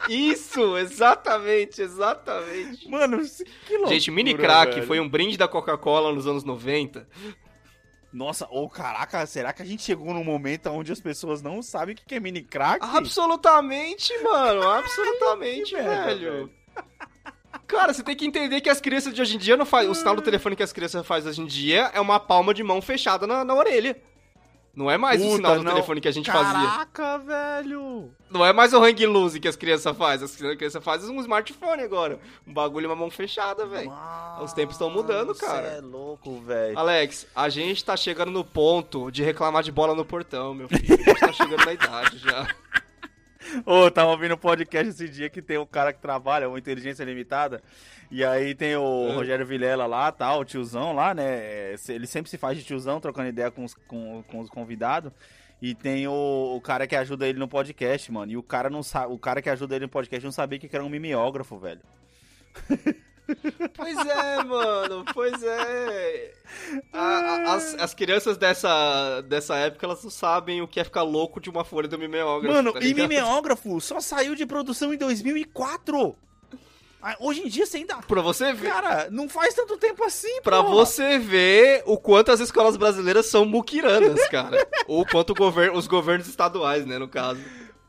[0.08, 2.88] Isso, exatamente, exatamente.
[2.88, 3.18] Mano,
[3.66, 7.06] que loucura, Gente, Mini Crack foi um brinde da Coca-Cola nos anos 90.
[8.10, 11.94] Nossa, ô caraca, será que a gente chegou num momento onde as pessoas não sabem
[11.94, 12.78] o que é mini crack?
[12.82, 14.62] Absolutamente, mano.
[14.66, 16.18] Absolutamente, velho.
[16.32, 16.50] velho.
[17.68, 19.90] Cara, você tem que entender que as crianças de hoje em dia não fazem.
[19.90, 22.62] O sinal do telefone que as crianças fazem hoje em dia é uma palma de
[22.64, 23.94] mão fechada na, na orelha.
[24.74, 25.72] Não é mais o Puta, sinal do não.
[25.72, 26.52] telefone que a gente fazia.
[26.52, 28.10] Caraca, velho.
[28.30, 30.24] Não é mais o hang loose que as crianças fazem.
[30.24, 32.20] As crianças fazem um smartphone agora.
[32.46, 33.92] Um bagulho, uma mão fechada, velho.
[34.40, 35.68] Os tempos tão mudando, cara.
[35.68, 36.78] Você é louco, velho.
[36.78, 40.94] Alex, a gente tá chegando no ponto de reclamar de bola no portão, meu filho.
[40.94, 42.46] A gente tá chegando na idade já.
[43.64, 46.58] Ô, eu tava ouvindo um podcast esse dia que tem um cara que trabalha, uma
[46.58, 47.62] inteligência limitada.
[48.10, 49.14] E aí tem o É.
[49.14, 51.74] Rogério Vilela lá, tal, o tiozão lá, né?
[51.88, 55.12] Ele sempre se faz de tiozão, trocando ideia com os, com, com os convidados.
[55.60, 58.30] E tem o, o cara que ajuda ele no podcast, mano.
[58.32, 60.68] E o cara não sabe, o cara que ajuda ele no podcast não sabia que
[60.72, 61.80] era um mimeógrafo, velho.
[63.74, 66.32] Pois é, mano, pois é.
[66.92, 71.02] A- a- as, as crianças dessa, dessa época, elas não sabem o que é ficar
[71.02, 72.54] louco de uma folha do mimeógrafo.
[72.54, 76.16] Mano, tá e mimeógrafo só saiu de produção em 2004.
[77.00, 77.96] Ah, Hoje em dia você ainda.
[77.98, 78.70] Pra você ver.
[78.70, 80.74] Cara, não faz tanto tempo assim, Pra porra.
[80.74, 84.66] você ver o quanto as escolas brasileiras são muquiranas, cara.
[84.88, 87.40] Ou quanto gover os governos estaduais, né, no caso.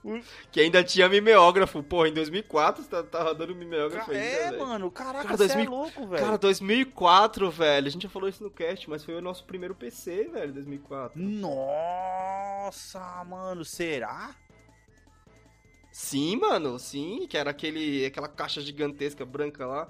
[0.52, 1.84] Que ainda tinha mimeógrafo.
[1.84, 4.60] Porra, em 2004 você tá rodando mimeógrafo ainda, É, velho.
[4.66, 6.24] mano, caraca, Cara, você 2000 é louco, velho.
[6.24, 7.88] Cara, 2004, velho.
[7.88, 11.20] A gente já falou isso no cast, mas foi o nosso primeiro PC, velho, 2004.
[11.22, 14.36] Nossa, mano, será?
[15.92, 19.90] Sim, mano, sim, que era aquele, aquela caixa gigantesca branca lá.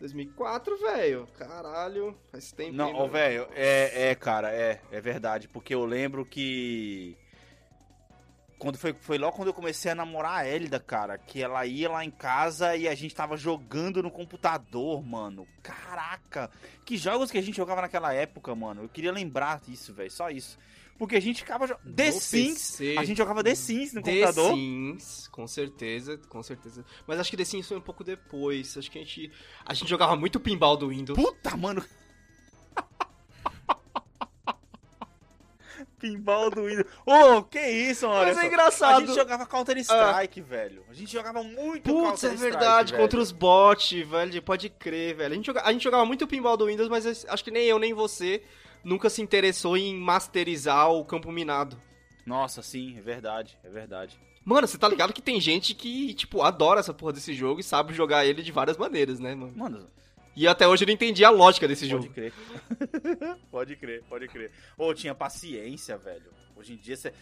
[0.00, 1.26] 2004, velho.
[1.38, 2.72] Caralho, faz tempo.
[2.72, 7.16] Não, velho, é, é, cara, é, é verdade, porque eu lembro que
[8.60, 11.88] quando foi, foi logo quando eu comecei a namorar a Elida, cara, que ela ia
[11.88, 15.48] lá em casa e a gente tava jogando no computador, mano.
[15.62, 16.50] Caraca,
[16.84, 18.82] que jogos que a gente jogava naquela época, mano.
[18.82, 20.58] Eu queria lembrar disso, velho, só isso.
[20.98, 22.96] Porque a gente ficava jogando The No Sims, PC.
[22.98, 24.54] a gente jogava The Sims no The computador.
[24.54, 26.84] Sims, com certeza, com certeza.
[27.06, 28.76] Mas acho que The Sims foi um pouco depois.
[28.76, 29.32] Acho que a gente.
[29.64, 31.18] A gente jogava muito pinball do Windows.
[31.18, 31.82] Puta, mano.
[36.00, 36.86] Pinball do Windows.
[37.06, 38.26] Ô, que isso, mano.
[38.26, 39.00] Mas é A engraçado.
[39.06, 40.82] gente jogava Counter Strike, velho.
[40.88, 42.38] A gente jogava muito Putz, Counter é Strike.
[42.38, 43.02] verdade, velho.
[43.04, 45.32] contra os bots, velho, pode crer, velho.
[45.32, 47.78] A gente, joga- a gente jogava muito pinball do Windows, mas acho que nem eu
[47.78, 48.42] nem você
[48.82, 51.76] nunca se interessou em masterizar o campo minado.
[52.26, 54.18] Nossa, sim, é verdade, é verdade.
[54.44, 57.62] Mano, você tá ligado que tem gente que, tipo, adora essa porra desse jogo e
[57.62, 59.52] sabe jogar ele de várias maneiras, né, mano?
[59.54, 59.86] Mano,
[60.36, 62.14] E até hoje eu não entendi a lógica desse pode jogo.
[62.14, 62.32] crer.
[63.50, 64.50] pode crer, pode crer.
[64.78, 66.30] Ô, tinha paciência, velho.
[66.56, 67.12] Hoje em dia você.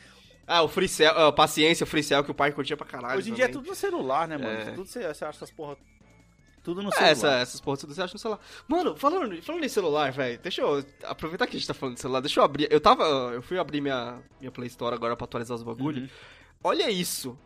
[0.46, 3.18] Ah, o Free Cell, ah, paciência, o Free Cell que o pai curtia pra caralho.
[3.18, 3.60] Hoje em dia é também.
[3.62, 4.50] tudo no celular, né, mano?
[4.60, 4.72] É.
[4.72, 5.76] Tudo você, você acha essas porra.
[6.64, 7.10] Tudo no É, celular.
[7.10, 8.40] essa, essas porras tudo você acha no celular.
[8.66, 12.00] Mano, falando, falando em celular, velho, deixa eu aproveitar que a gente tá falando de
[12.00, 12.68] celular, deixa eu abrir.
[12.70, 13.04] Eu tava.
[13.32, 16.02] Eu fui abrir minha, minha Play Store agora pra atualizar os bagulhos.
[16.02, 16.08] Uhum.
[16.64, 17.38] Olha isso.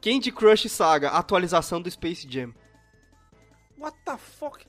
[0.00, 2.52] Candy Crush Saga, atualização do Space Jam.
[3.82, 4.64] What the fuck?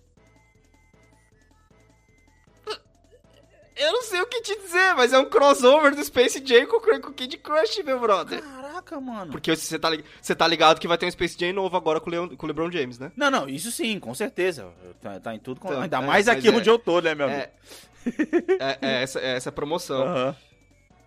[3.76, 6.78] Eu não sei o que te dizer, mas é um crossover do Space Jam com,
[6.78, 8.40] o Candy Crush, meu brother.
[8.42, 9.32] Caraca, mano.
[9.32, 9.90] Porque você tá,
[10.22, 12.46] você tá ligado que vai ter um Space Jam novo agora com o, Leon- com
[12.46, 13.12] o LeBron James, né?
[13.16, 14.68] Não, não, isso sim, com certeza.
[15.02, 15.60] Tá, tá em tudo.
[15.60, 17.42] com- Então, Ainda é, mais aqui é- onde eu tô, né, meu amigo?
[17.42, 17.52] É,
[18.60, 20.04] é, é essa, é essa promoção.
[20.04, 20.36] Aham.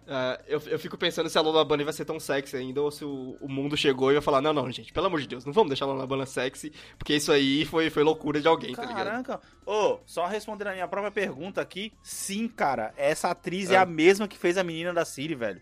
[0.09, 2.93] É, eu, eu fico pensando se a Lola Bunny vai ser tão sexy ainda ou
[2.93, 5.45] se o, o mundo chegou e vai falar: não, não, gente, pelo amor de Deus,
[5.45, 8.73] não vamos deixar a Lola Bunny sexy, porque isso aí foi, foi loucura de alguém,
[8.73, 8.97] tá ligado?
[9.05, 9.41] Caraca.
[9.67, 11.93] Ô, só respondendo a minha própria pergunta aqui.
[12.05, 13.79] Sim, cara, essa atriz é, É.
[13.79, 15.61] a mesma que fez a menina da Siri, velho.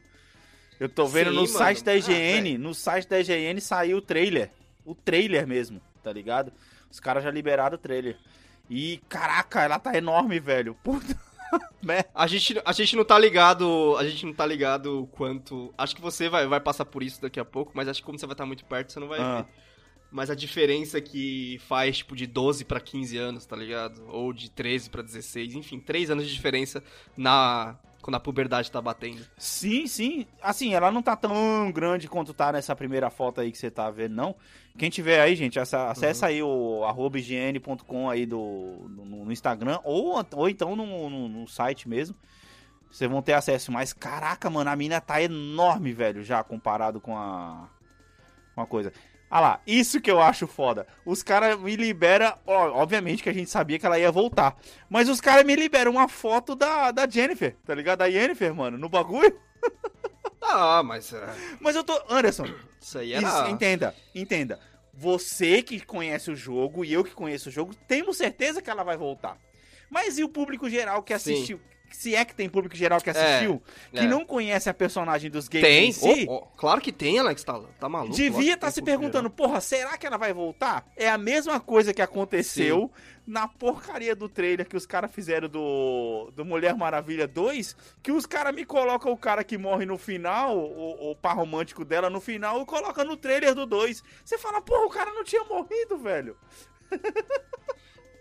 [0.78, 1.48] Eu tô vendo Sim, no mano.
[1.58, 2.58] site da Ah, IGN, velho.
[2.58, 4.50] no site da IGN saiu o trailer.
[4.84, 6.52] O trailer mesmo, tá ligado?
[6.90, 8.18] Os caras já liberaram o trailer.
[8.68, 10.74] E, caraca, ela tá enorme, velho.
[10.82, 11.18] Puta.
[11.82, 12.08] Merda.
[12.14, 13.96] A gente, a gente não tá ligado.
[13.98, 15.72] A gente não tá ligado o quanto.
[15.76, 18.18] Acho que você vai, vai passar por isso daqui a pouco, mas acho que como
[18.18, 19.42] você vai estar muito perto, você não vai Ah.
[19.42, 19.46] ver.
[20.10, 24.04] Mas a diferença que faz, tipo, de 12 pra 15 anos, tá ligado?
[24.08, 26.84] Ou de 13 pra 16, enfim, 3 anos de diferença
[27.16, 29.24] na quando a puberdade tá batendo.
[29.38, 30.26] Sim, sim.
[30.42, 33.90] Assim, ela não tá tão grande quanto tá nessa primeira foto aí que você tá
[33.90, 34.36] vendo, não.
[34.76, 36.30] Quem tiver aí, gente, essa, acessa uhum.
[36.30, 41.48] aí o arroba higiene.com aí do, no, no, Instagram ou, ou então no, no, no
[41.48, 42.14] site mesmo.
[42.90, 43.72] Vocês vão ter acesso.
[43.72, 47.70] Mas, caraca, mano, a mina tá enorme, velho, já comparado com a.
[48.54, 48.92] Uma coisa.
[49.34, 50.86] Ah lá, isso que eu acho foda.
[51.04, 52.38] Os caras me liberam.
[52.46, 54.56] Ó, obviamente que a gente sabia que ela ia voltar.
[54.88, 57.98] Mas os caras me liberam uma foto da, da Jennifer, tá ligado?
[57.98, 59.36] Da Jennifer, mano, no bagulho.
[60.46, 61.10] Ah, mas.
[61.10, 61.16] Uh...
[61.58, 61.98] Mas eu tô.
[62.06, 62.44] Anderson.
[62.78, 63.26] Isso aí era.
[63.26, 64.60] Isso, entenda, entenda.
[64.92, 68.84] Você que conhece o jogo e eu que conheço o jogo, temos certeza que ela
[68.84, 69.38] vai voltar.
[69.88, 71.58] Mas e o público geral que assistiu?
[71.94, 74.08] Se é que tem público geral que assistiu, é, que é.
[74.08, 75.88] não conhece a personagem dos games tem.
[75.88, 76.26] em si.
[76.28, 78.14] Oh, oh, claro que tem, Alex, tá, tá maluco.
[78.14, 79.36] Devia estar tá se perguntando, geral.
[79.36, 80.86] porra, será que ela vai voltar?
[80.96, 83.02] É a mesma coisa que aconteceu Sim.
[83.24, 88.26] na porcaria do trailer que os caras fizeram do, do Mulher Maravilha 2, que os
[88.26, 92.20] caras me colocam o cara que morre no final, o, o par romântico dela no
[92.20, 94.02] final, e coloca no trailer do 2.
[94.24, 96.36] Você fala, porra, o cara não tinha morrido, velho.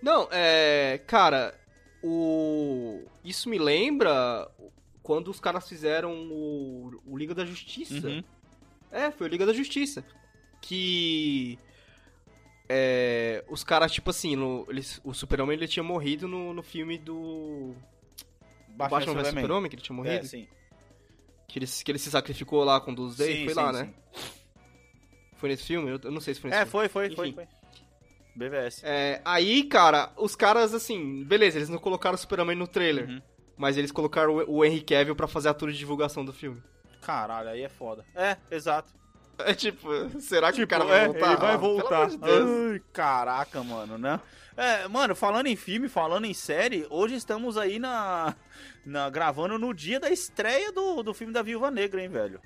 [0.04, 1.00] Não, é.
[1.08, 1.58] Cara,
[2.04, 4.50] o isso me lembra
[5.02, 8.08] quando os caras fizeram o, o Liga da Justiça.
[8.08, 8.24] Uhum.
[8.92, 10.04] É, foi o Liga da Justiça.
[10.62, 11.58] Que.
[12.70, 16.98] É, os caras, tipo assim, no, eles, o Super-Homem ele tinha morrido no, no filme
[16.98, 17.74] do.
[18.70, 20.16] Batman, Batman vs Super-Homem, que ele tinha morrido.
[20.16, 20.48] É, sim.
[21.48, 23.80] Que ele, que ele se sacrificou lá com o dos Day, foi sim, lá, né?
[23.80, 23.86] sim.
[23.86, 23.94] né?
[25.36, 25.92] Foi nesse filme?
[25.92, 26.86] Eu, eu, não sei se foi nesse é, filme.
[26.86, 27.48] É, foi, foi, foi, foi.
[28.36, 28.82] BVS.
[28.84, 33.08] É, aí, cara, os caras, assim, beleza, eles não colocaram o Superman no trailer.
[33.08, 33.22] Uhum.
[33.56, 36.62] Mas eles colocaram o, o Henry Cavill pra fazer a tour de divulgação do filme.
[37.02, 38.06] Caralho, aí é foda.
[38.16, 38.94] É, exato.
[39.38, 39.88] É tipo,
[40.20, 41.28] será que tipo, o cara vai é, voltar?
[41.28, 42.08] Ele vai voltar.
[42.08, 44.20] De Ai, caraca, mano, né?
[44.56, 48.36] É, mano, falando em filme, falando em série, hoje estamos aí na,
[48.86, 52.40] na gravando no dia da estreia do, do filme da Viúva Negra, hein, velho?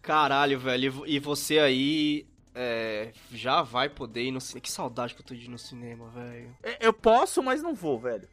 [0.00, 4.60] Caralho, velho, e você aí é, já vai poder ir no cinema.
[4.60, 6.56] Que saudade que eu tô de ir no cinema, velho.
[6.62, 8.28] É, eu posso, mas não vou, velho.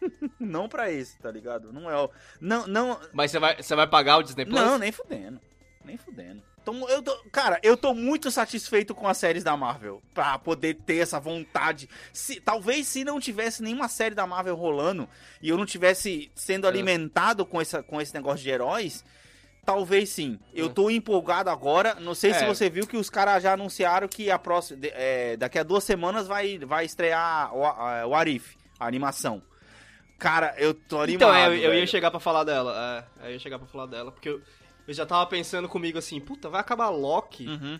[0.38, 1.72] não pra esse, tá ligado?
[1.72, 2.10] Não é o.
[2.40, 3.00] Não, não.
[3.12, 4.60] Mas você vai, você vai pagar o Disney Plus?
[4.60, 5.40] Não, nem fudendo.
[5.84, 6.42] Nem fudendo.
[6.60, 10.02] Então, eu tô, cara, eu tô muito satisfeito com as séries da Marvel.
[10.12, 11.88] Pra poder ter essa vontade.
[12.12, 15.08] Se, talvez se não tivesse nenhuma série da Marvel rolando
[15.40, 16.68] e eu não tivesse sendo é.
[16.68, 19.04] alimentado com, essa, com esse negócio de heróis,
[19.66, 20.38] Talvez sim.
[20.54, 20.72] Eu hum.
[20.72, 21.96] tô empolgado agora.
[21.96, 22.34] Não sei é.
[22.34, 25.82] se você viu que os caras já anunciaram que a próxima, é, daqui a duas
[25.82, 29.42] semanas vai, vai estrear o, a, o Arif, a animação.
[30.18, 31.16] Cara, eu tô animado.
[31.16, 33.04] Então, é, eu, eu, ia chegar para falar dela.
[33.20, 34.40] É, eu ia chegar para falar dela, porque eu,
[34.86, 37.48] eu, já tava pensando comigo assim, puta, vai acabar Loki.
[37.48, 37.78] Uhum.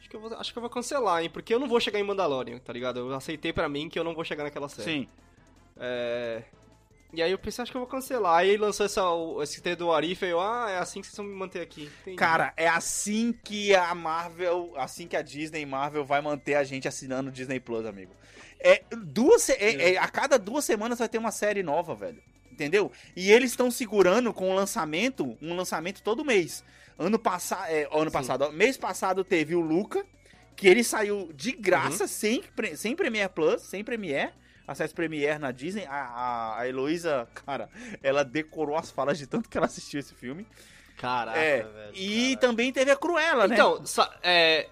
[0.00, 1.28] Acho que, eu vou, acho que eu vou cancelar, hein?
[1.28, 3.00] Porque eu não vou chegar em Mandalorian, tá ligado?
[3.00, 4.90] Eu aceitei para mim que eu não vou chegar naquela série.
[4.90, 5.08] Sim.
[5.76, 6.44] É,
[7.12, 8.38] e aí eu pensei, acho que eu vou cancelar.
[8.38, 9.02] Aí lançou essa,
[9.42, 11.90] esse trailer do Arif e eu, ah, é assim que vocês vão me manter aqui.
[12.02, 12.16] Entendi.
[12.16, 16.88] Cara, é assim que a Marvel, assim que a Disney Marvel vai manter a gente
[16.88, 18.12] assinando o Disney Plus, amigo.
[18.58, 22.22] É, duas, é, é, a cada duas semanas vai ter uma série nova, velho.
[22.50, 22.90] Entendeu?
[23.14, 26.64] E eles estão segurando com o lançamento, um lançamento todo mês.
[26.98, 30.04] Ano, passa, é, ano passado, mês passado teve o Luca,
[30.56, 32.08] que ele saiu de graça, uhum.
[32.08, 32.42] sem,
[32.74, 34.32] sem Premiere Plus, sem Premiere
[34.66, 35.84] acesso Premiere na Disney.
[35.86, 37.68] A, a, a Heloísa, cara,
[38.02, 40.46] ela decorou as falas de tanto que ela assistiu esse filme.
[40.96, 41.92] Caraca, é, velho.
[41.94, 42.40] E caraca.
[42.40, 43.54] também teve a Cruella, né?
[43.54, 43.82] Então,
[44.22, 44.68] é.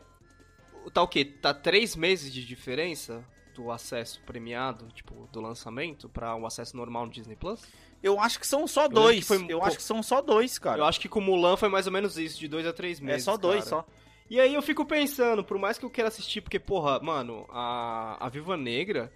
[0.93, 1.25] Tá o quê?
[1.25, 6.77] Tá três meses de diferença do acesso premiado, tipo, do lançamento, para o um acesso
[6.77, 7.63] normal no Disney Plus?
[8.03, 9.27] Eu acho que são só eu dois.
[9.27, 9.47] Foi...
[9.49, 10.79] Eu acho que são só dois, cara.
[10.79, 13.23] Eu acho que com Mulan foi mais ou menos isso, de dois a três meses.
[13.23, 13.83] É só dois, cara.
[13.83, 13.87] só.
[14.29, 18.17] E aí eu fico pensando, por mais que eu queira assistir, porque, porra, mano, a,
[18.21, 19.13] a Viva Negra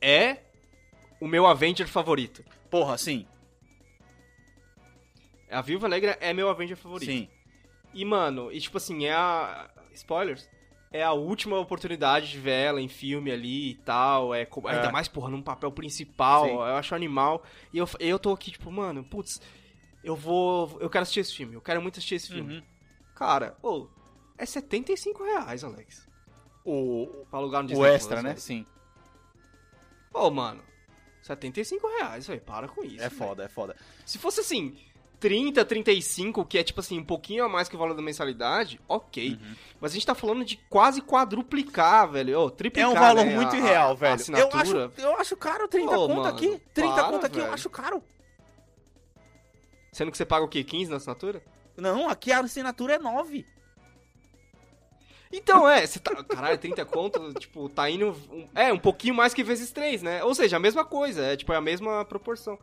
[0.00, 0.38] é
[1.20, 2.44] o meu Avenger favorito.
[2.70, 3.26] Porra, sim.
[5.50, 7.10] A Viúva Negra é meu Avenger favorito.
[7.10, 7.28] Sim.
[7.94, 9.70] E, mano, e tipo assim, é a.
[9.94, 10.48] Spoilers?
[10.90, 14.34] É a última oportunidade de ver ela em filme ali e tal.
[14.34, 14.48] É, é.
[14.66, 16.46] Ainda mais, porra, num papel principal.
[16.46, 16.52] Sim.
[16.52, 17.42] Eu acho animal.
[17.72, 19.40] E eu, eu tô aqui, tipo, mano, putz,
[20.02, 20.78] eu vou.
[20.80, 21.54] Eu quero assistir esse filme.
[21.54, 22.56] Eu quero muito assistir esse filme.
[22.56, 22.62] Uhum.
[23.14, 23.88] Cara, ô,
[24.38, 26.08] é 75 reais, Alex.
[26.64, 28.36] O, pra alugar no Disney O extra, né?
[28.36, 28.64] Sim.
[30.18, 30.62] Ô, mano,
[31.22, 32.40] 75 reais, velho.
[32.40, 32.96] Para com isso.
[32.96, 33.10] É véio.
[33.10, 33.76] foda, é foda.
[34.04, 34.76] Se fosse assim,
[35.20, 38.80] 30, 35, que é tipo assim, um pouquinho a mais que o valor da mensalidade,
[38.88, 39.32] ok.
[39.32, 39.54] Uhum.
[39.80, 42.40] Mas a gente tá falando de quase quadruplicar, velho.
[42.40, 44.20] Oh, triplicar, É um valor né, muito a, real, velho.
[44.36, 46.60] Eu acho, eu acho caro 30 oh, conto mano, aqui.
[46.72, 47.48] 30 para, conto aqui velho.
[47.48, 48.02] eu acho caro.
[49.92, 50.62] Sendo que você paga o quê?
[50.62, 51.42] 15 na assinatura?
[51.76, 53.44] Não, aqui a assinatura é 9.
[55.32, 56.22] Então, é, você tá.
[56.24, 58.16] Caralho, 30 conto, tipo, tá indo.
[58.30, 60.24] um- é, um pouquinho mais que vezes 3, né?
[60.24, 62.58] Ou seja, a mesma coisa, é tipo, é a mesma proporção.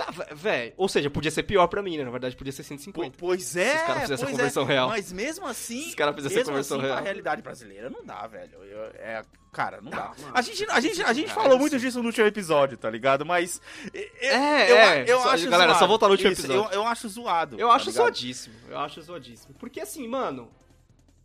[0.00, 2.02] Ah, Véi, ou seja, podia ser pior pra mim, né?
[2.04, 3.16] Na verdade, podia ser Po- 150.
[3.16, 4.66] Pois é, Se os caras fizessem essa pois conversão é.
[4.66, 4.88] real.
[4.88, 6.96] Mas mesmo assim, Se os caras fizessem mesmo conversão assim, real.
[6.96, 8.54] pra realidade brasileira não dá, velho.
[8.64, 10.10] Eu- é, cara, não dá.
[10.18, 10.32] Não, mano.
[10.34, 11.84] A gente, a gente, a gente Cara, falou é muito assim.
[11.84, 13.24] disso no último episódio, tá ligado?
[13.24, 13.60] Mas
[13.92, 15.04] eu, É, eu, é.
[15.06, 15.88] eu Só- acho galera, só zoado.
[15.88, 16.72] voltar no último Isso, episódio.
[16.72, 17.60] Eu, eu acho zoado.
[17.60, 18.02] Eu tá acho ligado?
[18.02, 19.54] zoadíssimo, eu acho zoadíssimo.
[19.60, 20.50] Porque assim, mano.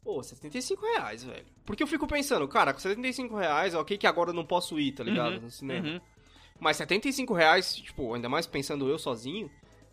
[0.04, 1.46] Pô, 75 reais, velho.
[1.66, 4.94] Porque eu fico pensando, cara, com 75 reais, ok que agora eu não posso ir,
[4.94, 5.36] tá ligado?
[5.36, 5.88] Uhum, no cinema.
[5.88, 6.02] Uhum.
[6.60, 9.50] Mas 75 reais, tipo, ainda mais pensando eu sozinho,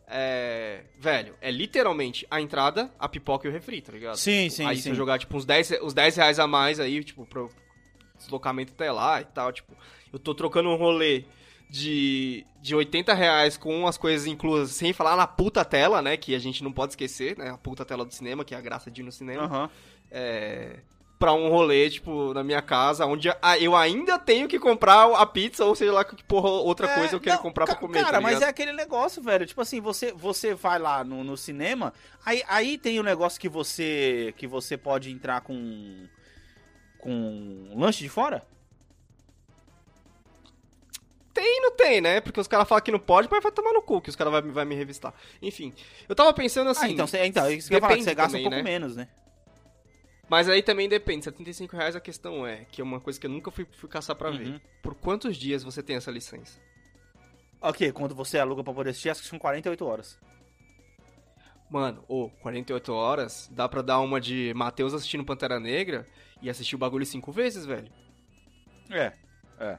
[0.08, 0.84] é.
[0.98, 4.16] Velho, é literalmente a entrada, a pipoca e o refri, tá ligado?
[4.16, 4.88] Sim, sim, aí se sim.
[4.90, 7.50] eu jogar, tipo, uns 10, uns 10 reais a mais aí, tipo, pro
[8.16, 9.76] deslocamento até lá e tal, tipo,
[10.12, 11.24] eu tô trocando um rolê
[11.68, 16.34] de, de 80 reais com as coisas inclusas, sem falar na puta tela, né, que
[16.34, 18.90] a gente não pode esquecer, né, a puta tela do cinema, que é a graça
[18.90, 19.70] de ir no cinema, Aham.
[20.18, 20.78] É,
[21.18, 25.26] pra um rolê, tipo, na minha casa, onde a- eu ainda tenho que comprar a
[25.26, 28.00] pizza, ou seja lá que porra outra É, coisa eu quero não, comprar pra comer,
[28.00, 29.44] Cara, tá mas é aquele negócio, velho.
[29.46, 31.92] Tipo assim, você, você vai lá no, no cinema,
[32.24, 36.06] aí, aí tem o negócio que você que você pode entrar com
[36.98, 38.42] com lanche de fora?
[41.34, 42.20] Tem e não tem, né?
[42.22, 44.32] Porque os caras falam que não pode, mas vai tomar no cu, que os caras
[44.32, 45.12] vai, vai me revistar.
[45.42, 45.74] Enfim,
[46.08, 46.86] eu tava pensando assim...
[46.86, 48.62] ah, então, você, então isso que eu falar, que você gasta também, um pouco né?
[48.62, 49.08] menos, né?
[50.28, 53.30] Mas aí também depende, 75 reais a questão é, que é uma coisa que eu
[53.30, 54.36] nunca fui, fui caçar pra Uhum.
[54.38, 54.60] ver.
[54.82, 56.58] Por quantos dias você tem essa licença?
[57.60, 60.18] Ok, quando você aluga pra poder assistir, acho que são 48 horas.
[61.70, 66.06] Mano, ô, 48 horas, dá pra dar uma de Matheus assistindo Pantera Negra
[66.40, 67.90] e assistir o bagulho cinco vezes, velho.
[68.90, 69.12] É,
[69.58, 69.78] é.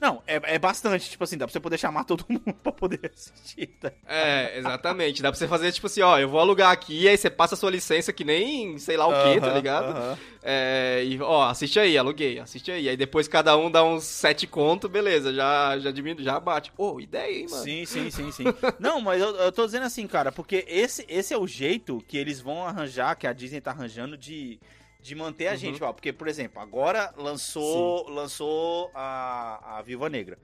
[0.00, 3.10] Não, é, é bastante, tipo assim, dá pra você poder chamar todo mundo pra poder
[3.12, 3.90] assistir, tá?
[4.06, 5.22] É, exatamente.
[5.22, 7.58] Dá pra você fazer, tipo assim, ó, eu vou alugar aqui, aí você passa a
[7.58, 9.96] sua licença que nem sei lá o que, tá Aham, ligado?
[9.96, 10.18] aham.
[10.42, 12.88] É, e, ó, assiste aí, aluguei, assiste aí.
[12.88, 16.72] Aí depois cada um dá uns sete conto, beleza, já, já diminui, já bate.
[16.78, 17.64] Ô, ideia, hein, mano?
[17.64, 18.44] Sim, sim, sim, sim.
[18.78, 22.16] Não, mas eu, eu tô dizendo assim, cara, porque esse, esse é o jeito que
[22.16, 24.60] eles vão arranjar, que a Disney tá arranjando de,
[25.00, 25.56] de manter a Uhum.
[25.56, 25.92] gente, ó.
[25.92, 30.38] Porque, por exemplo, agora lançou, lançou a, a Viva Negra.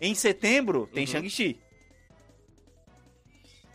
[0.00, 1.06] Em setembro tem Uhum.
[1.12, 1.60] Shang-Chi.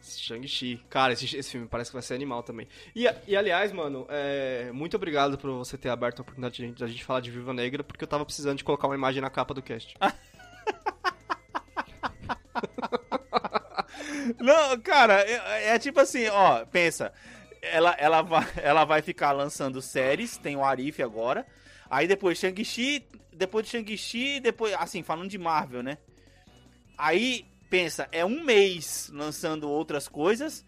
[0.04, 0.82] Shang-Chi.
[0.90, 2.68] Cara, esse, esse filme parece que vai ser animal também.
[2.96, 6.84] E, e, aliás, mano, é, muito obrigado por você ter aberto a oportunidade de, de
[6.84, 9.30] a gente falar de Viva Negra, porque eu tava precisando de colocar uma imagem na
[9.30, 9.96] capa do cast.
[14.40, 17.14] Não, cara, é, é tipo assim, ó, pensa.
[17.72, 21.46] Ela, ela, vai, ela vai ficar lançando séries, tem o Arif agora.
[21.90, 25.98] Aí depois Shang-Chi, depois de Shang-Chi, depois, assim, falando de Marvel, né?
[26.98, 30.66] Aí, pensa, é um mês lançando outras coisas,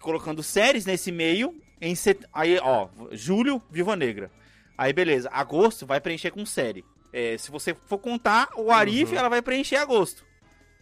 [0.00, 1.60] colocando séries nesse meio.
[1.80, 2.20] Em set...
[2.32, 4.30] Aí, ó, julho, Viva Negra.
[4.76, 6.84] Aí, beleza, agosto vai preencher com série.
[7.12, 9.18] É, se você for contar, o Arif, Uhum.
[9.18, 10.24] ela vai preencher agosto.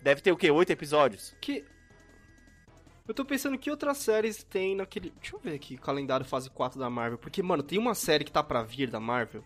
[0.03, 0.51] Deve ter o quê?
[0.51, 1.35] Oito episódios?
[1.41, 1.65] Que.
[3.07, 5.11] Eu tô pensando que outras séries tem naquele.
[5.21, 7.19] Deixa eu ver aqui, calendário fase 4 da Marvel.
[7.19, 9.45] Porque, mano, tem uma série que tá pra vir da Marvel.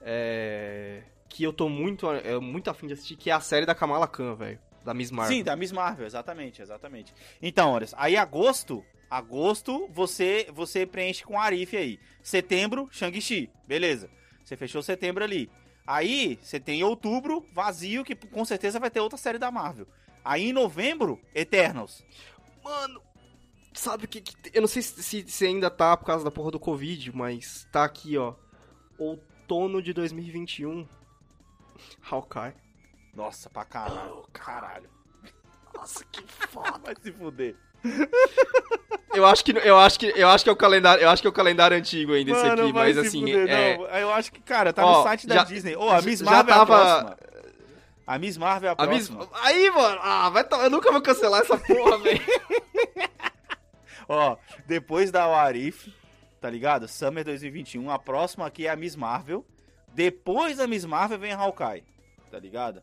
[0.00, 1.02] É.
[1.28, 4.08] Que eu tô muito, é, muito afim de assistir, que é a série da Kamala
[4.08, 4.58] Khan, velho.
[4.82, 5.36] Da Miss Marvel.
[5.36, 7.12] Sim, da Miss Marvel, exatamente, exatamente.
[7.42, 12.00] Então, olha, aí agosto, agosto você você preenche com Arif aí.
[12.22, 14.08] Setembro, Shang-Chi, beleza.
[14.42, 15.50] Você fechou setembro ali.
[15.86, 19.86] Aí você tem outubro vazio que com certeza vai ter outra série da Marvel.
[20.24, 22.02] Aí em novembro, Eternals.
[22.62, 23.00] Mano,
[23.74, 26.30] sabe o que, que- Eu não sei se, se- se ainda tá por causa da
[26.30, 28.34] porra do Covid, mas tá aqui, ó.
[28.98, 30.86] Outono de 2021.
[32.10, 32.52] Hawkeye.
[33.14, 34.24] Nossa, pra caralho.
[34.32, 34.90] Caralho.
[35.74, 36.78] Nossa, que foda.
[36.84, 37.56] Vai se fuder.
[39.14, 41.26] Eu acho que eu acho que eu acho que é o calendário, eu acho que
[41.26, 43.84] é o calendário antigo ainda esse aqui, mas assim, fuder, é, não.
[43.86, 45.74] Eu acho que, cara, tá Ó, no site da já- Disney.
[45.74, 47.29] Ô, a Miss já Marvel tava- é
[48.14, 49.38] a Miss Marvel é a a Miss- próxima.
[49.42, 52.20] Aí, mano, ah, vai to- eu nunca vou cancelar essa porra, velho.
[54.08, 55.92] Ó, depois da Warif,
[56.40, 56.88] tá ligado?
[56.88, 59.44] Summer 2021, a próxima aqui é a Miss Marvel.
[59.94, 61.84] Depois da Miss Marvel vem a Hawkeye,
[62.30, 62.82] tá ligado?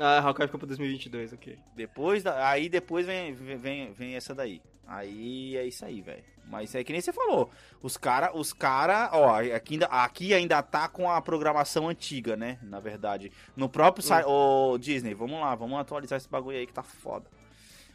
[0.00, 1.58] Ah, Hawkeye ficou pra 2022, OK.
[1.76, 4.60] Depois da, aí depois vem, vem, vem essa daí.
[4.86, 6.22] Aí é isso aí, velho.
[6.46, 7.50] Mas é que nem você falou.
[7.82, 12.58] Os cara, os cara, ó, aqui ainda, aqui ainda tá com a programação antiga, né?
[12.62, 13.32] Na verdade.
[13.56, 14.26] No próprio site.
[14.26, 17.26] Ô, Disney, vamos lá, vamos atualizar esse bagulho aí que tá foda.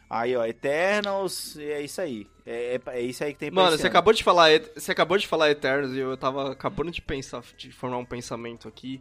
[0.08, 2.26] Aí, ó, Eternals, é isso aí.
[2.44, 3.90] É, é, é isso aí que tem pra Mano, você ano.
[3.90, 7.70] acabou de falar, você acabou de falar Eternos e eu tava acabando de pensar, de
[7.70, 9.00] formar um pensamento aqui,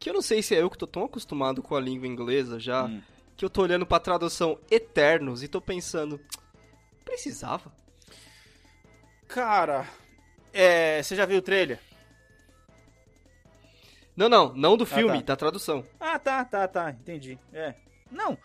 [0.00, 2.58] que eu não sei se é eu que tô tão acostumado com a língua inglesa
[2.58, 3.00] já, Hum.
[3.36, 6.18] que eu tô olhando pra tradução Eternos e tô pensando,
[7.04, 7.72] precisava?
[9.28, 9.86] Cara,
[10.52, 11.78] É, você já viu o trailer?
[14.16, 15.26] Não, não, não do filme, tá.
[15.32, 15.86] da tradução.
[15.98, 17.38] Ah, tá, tá, tá, entendi.
[17.52, 17.74] É.
[18.10, 18.36] Não.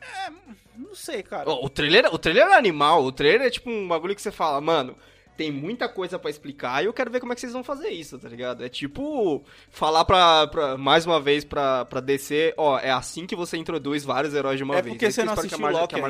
[0.00, 0.30] É,
[0.76, 1.48] não sei, cara.
[1.48, 4.30] Ó, o trailer, o trailer é animal, o trailer é tipo um bagulho que você
[4.30, 4.96] fala, mano,
[5.36, 7.90] tem muita coisa pra explicar e eu quero ver como é que vocês vão fazer
[7.90, 8.64] isso, tá ligado?
[8.64, 13.36] É tipo falar pra, pra mais uma vez pra, pra DC, ó, é assim que
[13.36, 14.94] você introduz vários heróis de uma é vez.
[14.94, 16.08] porque É você não assistiu o Loki ainda.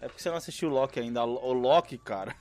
[0.00, 1.24] É porque você não assistiu o Loki ainda.
[1.24, 2.34] O Loki, cara.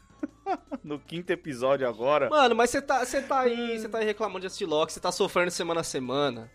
[0.83, 2.29] no quinto episódio agora.
[2.29, 4.99] Mano, mas você tá, você tá aí, você tá aí reclamando de assistir Loki, você
[4.99, 6.51] tá sofrendo semana a semana.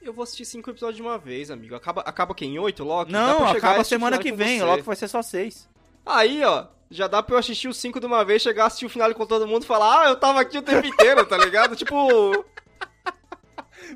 [0.00, 1.76] Eu vou assistir cinco episódios de uma vez, amigo.
[1.76, 2.58] Acaba, acaba quem?
[2.58, 3.12] Oito, Loki?
[3.12, 4.60] Não, acaba semana que vem.
[4.60, 5.68] O Loki vai ser só seis.
[6.04, 8.90] Aí, ó, já dá pra eu assistir os cinco de uma vez, chegar, assistir o
[8.90, 11.76] final com todo mundo e falar, ah, eu tava aqui o tempo inteiro, tá ligado?
[11.76, 11.96] tipo,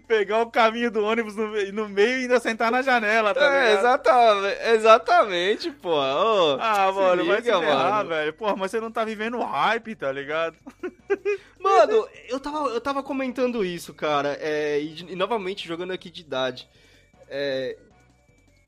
[0.06, 3.68] Pegar o caminho do ônibus no, no meio e ainda sentar na janela, tá é,
[3.70, 3.78] ligado?
[3.78, 5.90] exatamente, exatamente, pô.
[5.94, 8.08] Ô, Ah, mano, vai se liga, ferrar, mano.
[8.10, 8.32] velho.
[8.34, 10.56] Porra, mas você não tá vivendo hype, tá ligado?
[11.58, 16.20] Mano, eu tava, eu tava comentando isso, cara, é, e, e novamente jogando aqui de
[16.20, 16.68] idade.
[17.28, 17.76] É,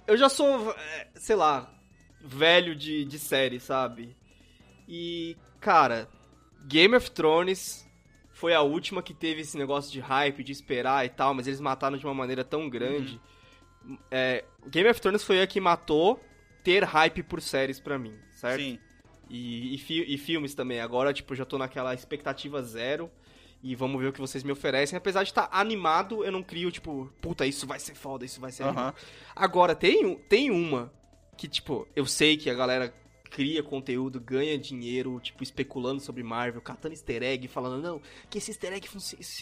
[0.04, 1.70] eu já sou, é, sei lá,
[2.20, 4.16] velho de, de série, sabe?
[4.88, 6.08] E, cara,
[6.66, 7.86] Game of Thrones
[8.30, 11.60] foi a última que teve esse negócio de hype, de esperar e tal, mas eles
[11.60, 13.20] mataram de uma maneira tão grande.
[14.10, 16.22] É, Game of Thrones foi a que matou
[16.62, 18.60] ter hype por séries pra mim, certo?
[18.60, 18.78] Sim.
[19.30, 20.80] E, e, fi- e filmes também.
[20.80, 23.10] Agora, tipo, já tô naquela expectativa zero.
[23.60, 24.96] E vamos ver o que vocês me oferecem.
[24.96, 28.52] Apesar de estar animado, eu não crio, tipo, puta, isso vai ser foda, isso vai
[28.52, 28.70] ser Aham.
[28.70, 28.94] animal.
[29.34, 30.92] Agora, tem, tem uma
[31.38, 32.92] que, tipo, eu sei que a galera
[33.30, 38.50] cria conteúdo, ganha dinheiro, tipo, especulando sobre Marvel, catando easter egg, falando, não, que esse
[38.50, 38.88] easter egg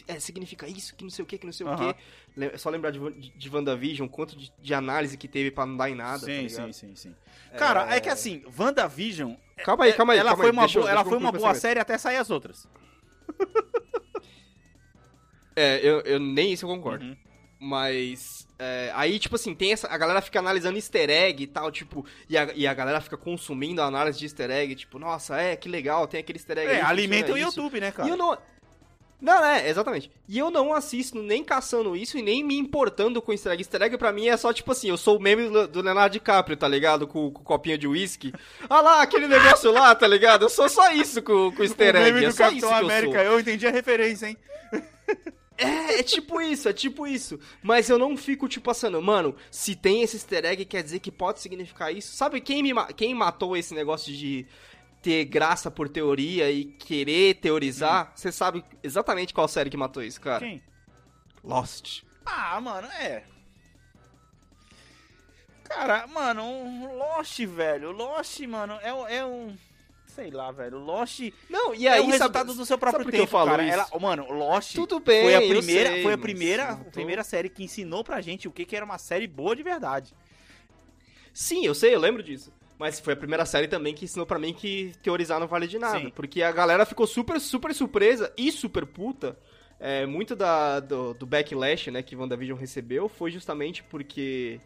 [0.07, 1.95] é, significa isso, que não sei o que, que não sei o Aham.
[1.95, 2.45] que.
[2.45, 2.99] É só lembrar de,
[3.31, 6.43] de, WandaVision, quanto de, de análise que teve pra não dar em nada, tá sim,
[6.43, 6.73] ligado?
[6.73, 7.15] sim, sim, sim.
[7.57, 7.99] Cara, é...
[7.99, 9.35] que assim, WandaVision.
[9.65, 11.33] Calma aí, calma aí, ela calma foi aí, uma, deixa boa, ela foi uma o
[11.33, 12.69] boa série até sair as outras.
[15.59, 17.03] É, eu, eu nem isso eu concordo.
[17.03, 17.17] Uhum.
[17.59, 18.47] Mas.
[18.59, 19.89] é, aí, tipo assim, tem essa.
[19.89, 22.05] A galera fica analisando easter egg e tal, tipo.
[22.29, 25.57] E a, e a galera fica consumindo a análise de easter egg, tipo, nossa, é,
[25.57, 26.71] que legal, tem aquele easter egg.
[26.71, 27.47] aí, É, alimenta o isso.
[27.59, 28.09] YouTube, né, cara?
[28.09, 28.37] E eu não.
[29.19, 30.11] Não, é, exatamente.
[30.29, 33.63] E eu não assisto nem caçando isso e nem me importando com easter egg.
[33.63, 36.13] Easter egg pra mim é só tipo assim, eu sou o meme do, do Leonardo
[36.13, 37.07] DiCaprio, tá ligado?
[37.07, 38.35] Com, com o copinho de uísque.
[38.69, 40.43] Ah lá, aquele negócio lá, tá ligado?
[40.45, 42.13] Eu sou só isso com, com easter o egg.
[42.13, 43.33] meme É do isso Capitão eu América, sou.
[43.33, 44.37] eu, entendi a referência, hein?
[45.59, 47.39] É, é tipo isso, é tipo isso.
[47.63, 51.11] Mas eu não fico, tipo, passando, mano, se tem esse easter egg, quer dizer que
[51.11, 52.15] pode significar isso.
[52.15, 54.47] Sabe quem, me, quem matou esse negócio de
[55.03, 58.13] ter graça por teoria e querer teorizar?
[58.15, 60.41] Você sabe exatamente qual série que matou isso, cara?
[60.41, 60.63] Quem?
[61.43, 62.03] Lost.
[62.25, 63.23] Ah, mano, é.
[65.69, 67.91] Cara, mano, um Lost, velho.
[67.91, 69.57] Lost, mano, é, é um.
[70.17, 70.79] Sei lá, velho.
[70.79, 73.51] Lost Não, e é aí, o resultado sabe, do seu próprio que eu tempo, falo
[73.51, 73.63] cara.
[73.63, 73.75] isso?
[73.75, 77.63] Ela, mano, Lost Tudo bem, foi a primeira, sei, foi a primeira, primeira série que
[77.63, 80.15] ensinou pra gente o que, que era uma série boa de verdade.
[81.35, 82.51] Sim, eu sei, eu lembro disso.
[82.79, 85.79] Mas foi a primeira série também que ensinou pra mim que teorizar não vale de
[85.79, 86.01] nada.
[86.01, 86.11] Sim.
[86.11, 89.39] Porque a galera ficou super, super surpresa e super puta.
[89.79, 94.59] É, muito da, do, do backlash, né, que WandaVision recebeu foi justamente porque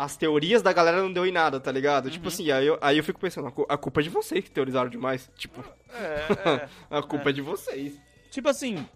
[0.00, 2.08] as teorias da galera não deu em nada, tá ligado?
[2.08, 4.44] Tipo assim, aí eu, aí eu fico pensando, a cu- a culpa é de vocês
[4.44, 5.28] que teorizaram demais.
[5.36, 8.00] Tipo, É, a culpa é, de vocês.
[8.30, 8.86] Tipo assim,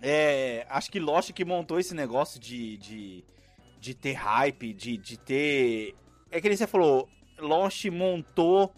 [0.00, 3.24] é, acho que Lost que montou esse negócio de, de,
[3.78, 5.94] de ter hype, de, de ter.
[6.30, 7.06] É que nem você falou,
[7.38, 8.72] Lost montou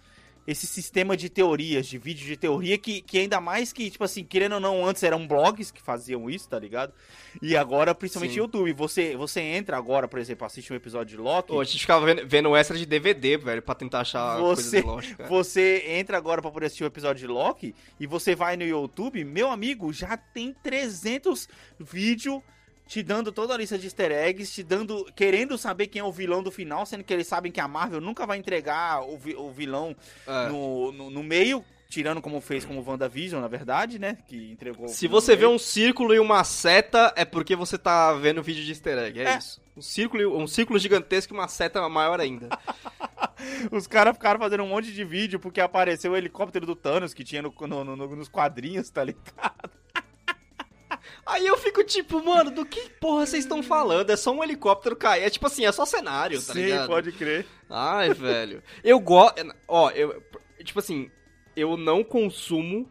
[0.46, 4.24] esse sistema de teorias, de vídeo de teoria, que, que ainda mais que, tipo assim,
[4.24, 6.92] querendo ou não, antes eram blogs que faziam isso, tá ligado?
[7.40, 8.40] E agora, principalmente Sim.
[8.40, 8.72] YouTube.
[8.72, 11.48] Você, você entra agora, por exemplo, assiste um episódio de Loki.
[11.48, 14.80] Pô, a gente ficava vendo, vendo extra de DVD, velho, pra tentar achar coisa Você-
[14.80, 15.28] de Lost, cara.
[15.28, 19.24] Você entra agora pra poder assistir o episódio de Loki e você vai no YouTube,
[19.24, 22.40] meu amigo, já tem 300 vídeos
[22.92, 26.12] te dando toda a lista de easter eggs, te dando, querendo saber quem é o
[26.12, 29.34] vilão do final, sendo que eles sabem que a Marvel nunca vai entregar o, vi-
[29.34, 30.48] o vilão É.
[30.50, 34.88] no, no, no meio, tirando como fez com o WandaVision, na verdade, né, que entregou...
[34.88, 38.72] Se você vê um círculo e uma seta, é porque você tá vendo vídeo de
[38.72, 39.38] easter egg, é, É.
[39.38, 39.62] isso.
[39.74, 42.50] Um círculo, um círculo gigantesco e uma seta maior ainda.
[43.72, 47.24] Os caras ficaram fazendo um monte de vídeo porque apareceu o helicóptero do Thanos que
[47.24, 49.61] tinha no, no- no- nos quadrinhos, tá ligado?
[51.24, 54.10] Aí eu fico tipo, mano, do que porra vocês estão falando?
[54.10, 55.22] É só um helicóptero cair.
[55.22, 56.88] É tipo assim, é só cenário, tá Sim, ligado?
[56.88, 57.46] pode crer.
[57.70, 58.62] Ai, velho.
[58.82, 59.36] Eu gosto.
[59.68, 60.22] Ó, eu.
[60.64, 61.10] Tipo assim,
[61.56, 62.90] eu não consumo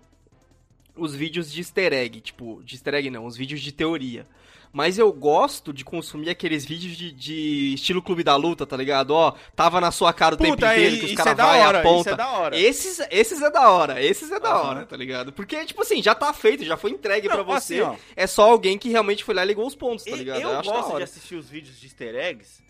[0.96, 4.26] os vídeos de easter egg, tipo, de easter egg não, os vídeos de teoria.
[4.74, 9.12] Mas eu gosto de consumir aqueles vídeos de, de estilo Clube da Luta, tá ligado?
[9.12, 11.60] Ó, tava na sua cara o tempo Puta, inteiro e- que os caras é vai
[11.60, 12.00] e hora, aponta.
[12.00, 12.58] isso é da hora.
[12.58, 14.70] Esses, esses é da hora, esses é da Aham.
[14.70, 15.34] hora, tá ligado?
[15.34, 17.82] Porque, tipo assim, já tá feito, já foi entregue Não, pra você.
[17.82, 20.40] assim, é só alguém que realmente foi lá e ligou os pontos, tá ligado?
[20.42, 22.64] Eu da gosto de assistir os vídeos de easter eggs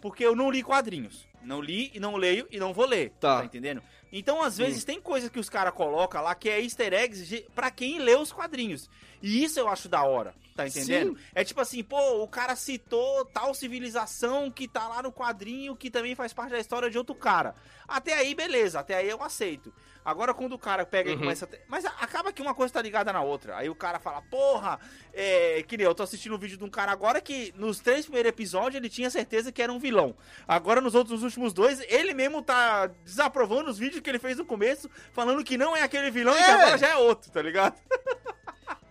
[0.00, 1.24] porque eu não li quadrinhos.
[1.42, 3.12] Não li e não leio e não vou ler.
[3.20, 3.38] Tá.
[3.40, 3.82] Tá, entendendo?
[4.16, 7.40] Então, às vezes, tem coisa que os caras colocam lá que é easter eggs de,
[7.52, 8.88] pra quem lê os quadrinhos.
[9.20, 10.32] E isso eu acho da hora.
[10.54, 11.18] Tá entendendo?
[11.34, 15.90] É tipo assim, pô, o cara citou tal civilização que tá lá no quadrinho que
[15.90, 17.56] também faz parte da história de outro cara.
[17.88, 19.74] Até aí, beleza, até aí eu aceito.
[20.04, 21.20] Agora, quando o cara pega e Uhum.
[21.20, 21.48] começa a.
[21.48, 23.56] ter- Mas acaba que uma coisa tá ligada na outra.
[23.56, 24.78] Aí o cara fala, porra,
[25.12, 25.64] é.
[25.66, 28.28] Que nem eu tô assistindo um vídeo de um cara agora que nos três primeiros
[28.28, 30.14] episódios ele tinha certeza que era um vilão.
[30.46, 34.36] Agora, nos outros nos últimos dois, ele mesmo tá desaprovando os vídeos que ele fez
[34.36, 36.52] no começo, falando que não é aquele vilão e que É.
[36.52, 37.74] agora já é outro, tá ligado?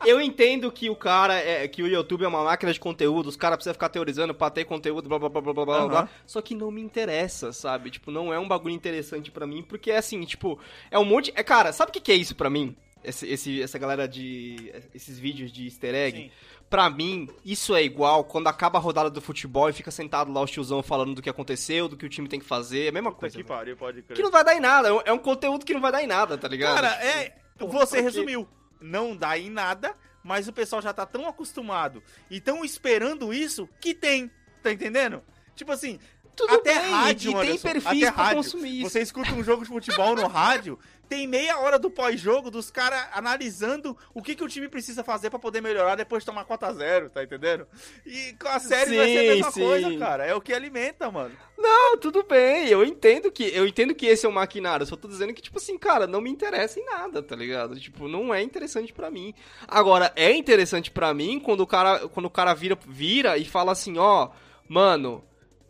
[0.06, 3.36] Eu entendo que o cara, é, que o YouTube é uma máquina de conteúdo, os
[3.36, 5.88] caras precisam ficar teorizando pra ter conteúdo, blá blá blá blá blá blá, Aham.
[5.88, 6.10] blá.
[6.26, 7.90] Só que não me interessa, sabe?
[7.90, 10.60] Tipo, não é um bagulho interessante pra mim, porque é assim, tipo,
[10.92, 11.32] é um monte.
[11.36, 12.76] É, cara, sabe o que, que é isso pra mim?
[13.04, 14.72] Esse, esse- essa galera de.
[14.96, 16.18] Esses vídeos de easter egg.
[16.18, 16.32] Sim.
[16.70, 20.42] Pra mim, isso é igual quando acaba a rodada do futebol e fica sentado lá
[20.42, 22.86] o tiozão falando do que aconteceu, do que o time tem que fazer.
[22.86, 23.36] É a mesma Puta coisa.
[23.38, 23.58] que velho.
[23.60, 24.16] pariu, pode crer.
[24.16, 24.88] Que não vai dar em nada.
[24.88, 26.76] é um- É um conteúdo que não vai dar em nada, tá ligado?
[26.76, 27.36] Cara, é.
[27.60, 28.48] pô, Você resumiu.
[28.84, 33.68] Não dá em nada, mas o pessoal já tá tão acostumado e tão esperando isso
[33.80, 34.30] que tem.
[34.62, 35.24] Tá entendendo?
[35.56, 36.00] Tipo assim,
[36.36, 38.38] Tudo até bem, rádio, e tem perfis até pra rádio.
[38.38, 38.90] consumir isso.
[38.90, 43.08] você escuta um jogo de futebol no rádio, tem meia hora do pós-jogo dos caras
[43.14, 46.68] analisando o que, que o time precisa fazer pra poder melhorar depois de tomar 4
[46.68, 47.68] a 0 tá entendendo?
[48.04, 49.62] E com a série vai ser a Sim, mesma sim.
[49.62, 50.26] coisa, cara.
[50.26, 51.36] É o que alimenta, mano.
[51.56, 55.08] Não, tudo bem, eu entendo que eu entendo que esse é um maquinário, só tô
[55.08, 57.80] dizendo que tipo assim, cara, não me interessa em nada, tá ligado?
[57.80, 59.36] Tipo, não é interessante pra mim.
[59.68, 63.72] Agora, é interessante pra mim quando o cara quando o cara vira vira e fala
[63.72, 64.30] assim, ó,
[64.68, 65.24] mano,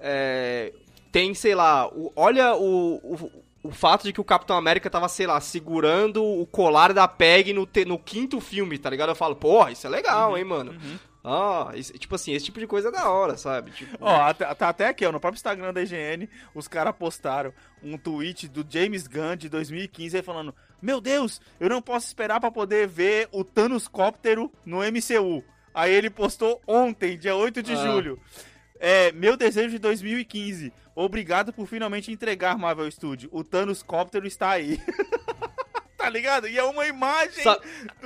[0.03, 0.73] é,
[1.11, 3.31] tem, sei lá, o- olha o, o,
[3.63, 7.53] o fato de que o Capitão América tava, sei lá, segurando o colar da Peg
[7.53, 9.09] no, te- no quinto filme, tá ligado?
[9.09, 10.75] Eu falo, porra, isso é legal, hein, mano.
[11.23, 13.71] Ah, isso- tipo assim, esse tipo de coisa é da hora, sabe?
[13.71, 17.53] Tipo, Ó, até- tá até aqui, ó, no próprio Instagram da IGN, os caras postaram
[17.81, 22.41] um tweet do James Gunn de 2015 aí falando: Meu Deus, eu não posso esperar
[22.41, 25.41] pra poder ver o Thanos Cóptero no MCU.
[25.73, 27.75] Aí ele postou ontem, dia 8 de Ah.
[27.77, 28.19] julho.
[28.85, 30.73] É, meu desejo de 2015.
[30.93, 33.29] Obrigado por finalmente entregar Marvel Studio.
[33.31, 34.77] O Thanos Cóptero está aí.
[36.03, 36.47] tá ligado?
[36.47, 37.43] E é uma imagem.
[37.43, 37.59] Sa-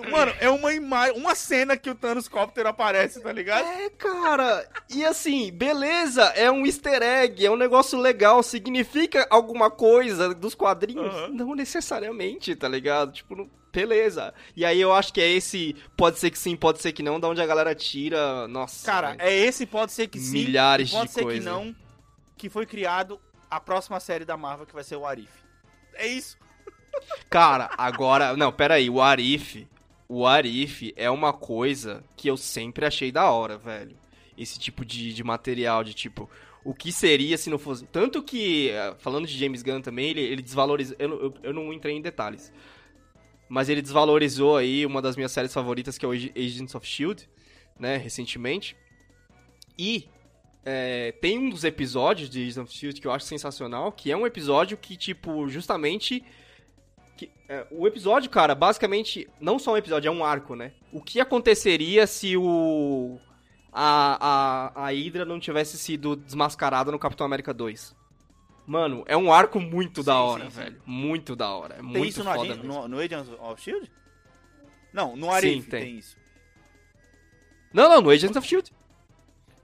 [0.10, 3.66] Mano, é uma imagem, uma cena que o Thanos Cóptero aparece, tá ligado?
[3.66, 4.70] É, cara.
[4.90, 10.54] E assim, beleza, é um easter egg, é um negócio legal, significa alguma coisa dos
[10.54, 11.14] quadrinhos?
[11.14, 11.28] Aham.
[11.30, 13.12] Não necessariamente, tá ligado?
[13.12, 14.34] Tipo, não- beleza.
[14.56, 17.20] E aí eu acho que é esse, pode ser que sim, pode ser que não,
[17.20, 18.86] da onde a galera tira, nossa.
[18.86, 21.40] Cara, é esse pode ser que sim, Milhares pode de ser coisa.
[21.40, 21.76] que não,
[22.38, 23.20] que foi criado
[23.50, 25.30] a próxima série da Marvel que vai ser o Arif.
[25.94, 26.38] É isso.
[27.30, 29.68] Cara, agora, não, pera aí, o Arif,
[30.08, 33.96] o Arif é uma coisa que eu sempre achei da hora, velho.
[34.38, 36.30] Esse tipo de, de material, de tipo,
[36.64, 37.86] o que seria se não fosse...
[37.88, 41.74] Tanto que, eh, falando de James Gunn também, ele, ele desvalorizou, eu, eu, eu não
[41.74, 42.52] entrei em detalhes,
[43.50, 46.86] mas ele desvalorizou aí uma das minhas séries favoritas, que é o Ag- Agents of
[46.86, 47.24] S.H.I.E.L.D.,
[47.80, 48.76] né, recentemente.
[49.78, 50.08] E
[50.66, 53.02] é, tem um dos episódios de Agents of S.H.I.E.L.D.
[53.02, 56.24] que eu acho sensacional, que é um episódio que, tipo, justamente...
[57.18, 60.72] que- é, o episódio, cara, basicamente, não só um episódio, é um arco, né?
[60.92, 63.20] O que aconteceria se o...
[63.80, 67.96] A, a, a Hydra não tivesse sido desmascarada no Capitão América 2?
[68.66, 70.60] Mano, é um arco muito da Sim, hora, sim, sim.
[70.62, 70.82] velho.
[70.86, 71.76] Muito da hora.
[71.76, 73.92] É Tem muito isso no, foda no, no Agents of Shield?
[74.92, 75.82] Não, no Arif tem.
[75.82, 75.98] tem.
[75.98, 76.18] isso.
[77.74, 78.72] Não, não, no Agents of S.H.I.E.L.D.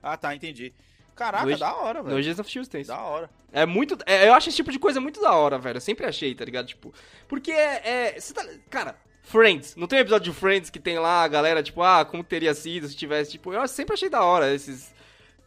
[0.01, 0.73] Ah, tá, entendi.
[1.15, 2.17] Caraca, No da hora, No velho.
[2.17, 2.69] Agents of S.H.I.E.L.D.
[2.71, 2.91] tem isso.
[2.91, 3.29] Da hora.
[3.51, 3.97] É muito.
[4.05, 5.77] é, eu acho esse tipo de coisa muito da hora, velho.
[5.77, 6.67] Eu sempre achei, tá ligado?
[6.67, 6.93] Tipo.
[7.27, 8.15] Porque é.
[8.15, 9.75] é tá, cara, Friends.
[9.75, 12.53] Não tem um episódio de Friends que tem lá a galera, tipo, ah, como teria
[12.53, 13.31] sido se tivesse.
[13.31, 14.93] Tipo, eu sempre achei da hora esses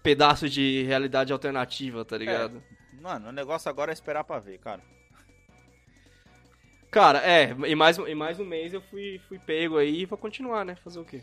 [0.02, 2.62] pedaços de realidade alternativa, tá ligado?
[3.00, 4.80] Mano, o negócio agora é esperar pra ver, cara.
[6.90, 7.54] Cara, é.
[7.66, 10.74] E mais, e mais um mês eu fui, fui pego aí e vou continuar, né?
[10.76, 11.20] Fazer o quê?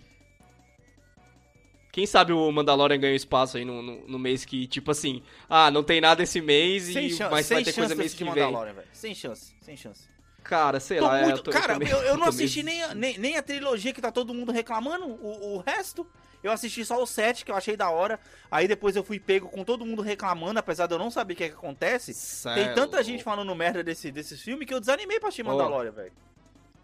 [1.93, 5.69] Quem sabe o Mandalorian ganha espaço aí no, no, no mês que, tipo assim, ah,
[5.69, 8.23] não tem nada esse mês, Sem, e, chan mas vai ter chance coisa mês que
[8.23, 8.51] vem.
[8.91, 10.09] Sem chance, sem chance.
[10.43, 11.19] Cara, sei Tô lá.
[11.19, 13.37] é, muito- eu tô- cara, tô meio- eu, eu não assisti nem a, nem, nem
[13.37, 16.05] a trilogia que tá todo mundo reclamando, o, o resto.
[16.41, 18.19] Eu assisti só o 7, que eu achei da hora.
[18.49, 21.37] Aí depois eu fui pego com todo mundo reclamando, apesar de eu não saber o
[21.37, 22.11] que, é que acontece.
[22.11, 25.43] Cê Tem é tanta gente falando merda desse, desses filmes que eu desanimei pra assistir.
[25.43, 26.11] Mandalorian, velho.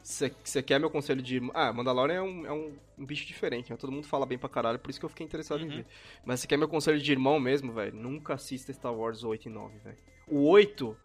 [0.01, 1.41] Você quer meu conselho de.
[1.53, 3.77] Ah, Mandalorian é um, é um, um bicho diferente, né?
[3.77, 5.67] Todo mundo fala bem pra caralho, por isso que eu fiquei interessado Uhum.
[5.67, 5.85] em ver.
[6.25, 7.95] Mas você quer meu conselho de irmão mesmo, velho?
[7.95, 9.97] Nunca assista Star Wars 8 e 9, velho.
[10.27, 10.97] O 8,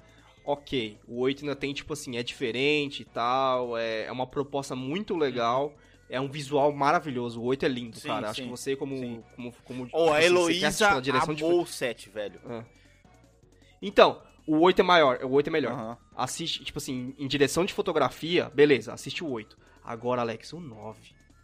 [0.45, 0.99] ok.
[1.07, 3.77] O 8 ainda tem, tipo assim, é diferente e tal.
[3.77, 5.75] É, é uma proposta muito legal.
[6.09, 7.41] É um visual maravilhoso.
[7.41, 8.31] O 8 é lindo, Sim, cara.
[8.31, 8.97] Acho sim, que você, como.
[8.97, 9.23] sim.
[9.35, 12.41] como, como a tipo assim, quer Heloísa amou o 7, velho.
[12.47, 12.65] Ah.
[13.83, 15.19] Então, o 8 é maior.
[15.25, 15.99] O 8 é melhor Aham.
[16.17, 19.57] assiste, tipo assim, em direção de fotografia, beleza, assiste o 8.
[19.83, 21.01] Agora, Alex, o 9.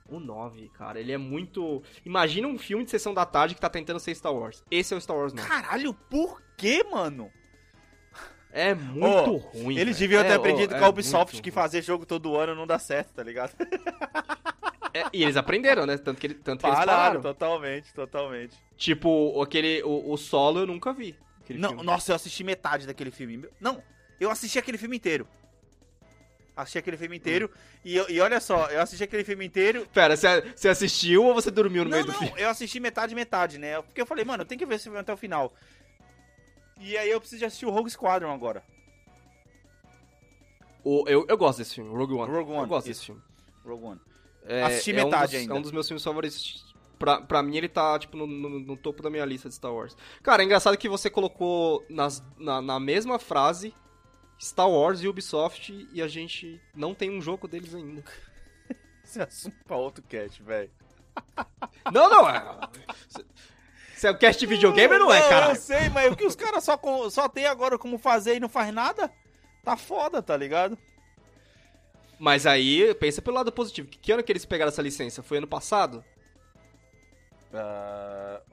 [0.09, 1.82] O 9, cara, ele é muito.
[2.05, 4.64] Imagina um filme de sessão da tarde que tá tentando ser Star Wars.
[4.70, 5.46] Esse é o Star Wars 9.
[5.48, 7.30] Caralho, por que, mano?
[8.53, 9.78] É muito ruim.
[9.78, 10.09] Eles velho.
[10.11, 12.66] deviam ter É, aprendido ô, com a é Ubisoft que fazer jogo todo ano não
[12.66, 13.53] dá certo, tá ligado?
[14.92, 15.96] É, e eles aprenderam, né?
[15.96, 17.20] Tanto que, ele- tanto que eles Pararam, pararam.
[17.22, 18.57] totalmente, totalmente.
[18.76, 19.80] Tipo, aquele.
[19.84, 21.14] O, o solo eu nunca vi.
[21.51, 21.84] Aquele Não, filme.
[21.84, 23.46] nossa, eu assisti metade daquele filme.
[23.61, 23.82] Não,
[24.18, 25.26] eu assisti aquele filme inteiro.
[26.57, 27.51] Assisti aquele filme inteiro.
[27.84, 29.86] E, eu- e olha só, eu assisti aquele filme inteiro.
[29.94, 32.34] Pera, você, assistiu ou você dormiu no Não, meio do não, filme?
[32.40, 33.80] eu assisti metade, metade, né?
[33.82, 35.55] Porque eu falei, mano, eu tenho que ver esse filme até o final.
[36.78, 38.62] E aí eu preciso de assistir o Rogue Squadron agora.
[40.84, 42.32] O- eu, eu gosto desse filme, Rogue One.
[42.32, 43.01] Rogue One, eu gosto isso.
[43.01, 43.22] desse filme.
[43.64, 44.01] Rogue One.
[44.44, 45.55] É, Assisti é um metade dos- ainda.
[45.55, 46.70] É um dos meus filmes favoritos.
[47.01, 49.72] Pra, pra mim, ele tá, tipo, no, no- no topo da minha lista de Star
[49.72, 49.96] Wars.
[50.22, 53.74] Cara, é engraçado que você colocou nas, na, na mesma frase
[54.38, 58.05] Star Wars e Ubisoft e a gente não tem um jogo deles ainda.
[59.03, 60.70] Esse assunto pra outro cast, velho.
[61.90, 62.68] Não, não, é...
[63.94, 65.51] Você é o cast de videogame ou não é, cara?
[65.53, 66.78] Eu sei, mas o que os caras só,
[67.11, 69.11] só tem agora como fazer e não faz nada?
[69.64, 70.78] Tá foda, tá ligado?
[72.18, 73.88] Mas aí, pensa pelo lado positivo.
[73.88, 75.22] Que, que ano que eles pegaram essa licença?
[75.22, 76.05] Foi ano passado?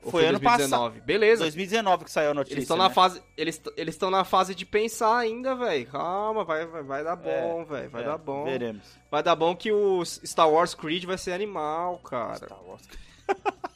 [0.03, 0.91] Ou foi, ano passado.
[0.91, 1.01] 2019?
[1.01, 1.43] Beleza.
[1.43, 2.55] 2019 que saiu a notícia.
[2.55, 2.83] Eles estão né?
[2.83, 3.21] na fase.
[3.37, 5.85] Eles eles estão na fase de pensar ainda, velho.
[5.87, 7.89] Calma, vai, vai, vai dar bom, velho.
[7.89, 8.43] Vai É, dar bom.
[8.45, 8.83] Veremos.
[9.11, 12.35] Vai dar bom que o Star Wars Creed vai ser animal, cara.
[12.35, 12.83] Star Wars.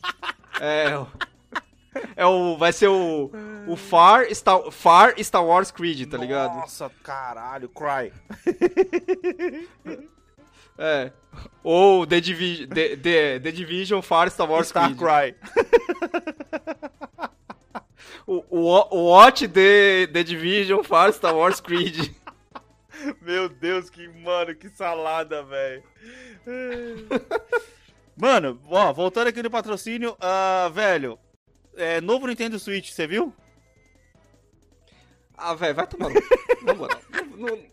[0.63, 0.93] É.
[2.15, 2.55] É o.
[2.55, 3.31] Vai ser o.
[3.67, 6.55] O Far Star, Far Star Wars Creed, tá ligado?
[6.55, 8.13] Nossa, caralho, Cry.
[10.83, 11.11] É.
[11.63, 14.91] Ou The, Divi The, The, The Division Far Star Wars Star.
[14.95, 15.35] Cry.
[18.27, 22.13] O, o, o Watch The, The Division Far Star Wars Creed.
[23.21, 25.83] Meu Deus, que mano, que salada, velho.
[28.15, 31.17] Mano, ó, voltando aqui no patrocínio, ah, velho,
[31.75, 33.33] é, novo Nintendo Switch, você viu?
[35.35, 36.09] Ah, velho, vai tomar.
[36.77, 37.01] moral.
[37.35, 37.65] Não- não-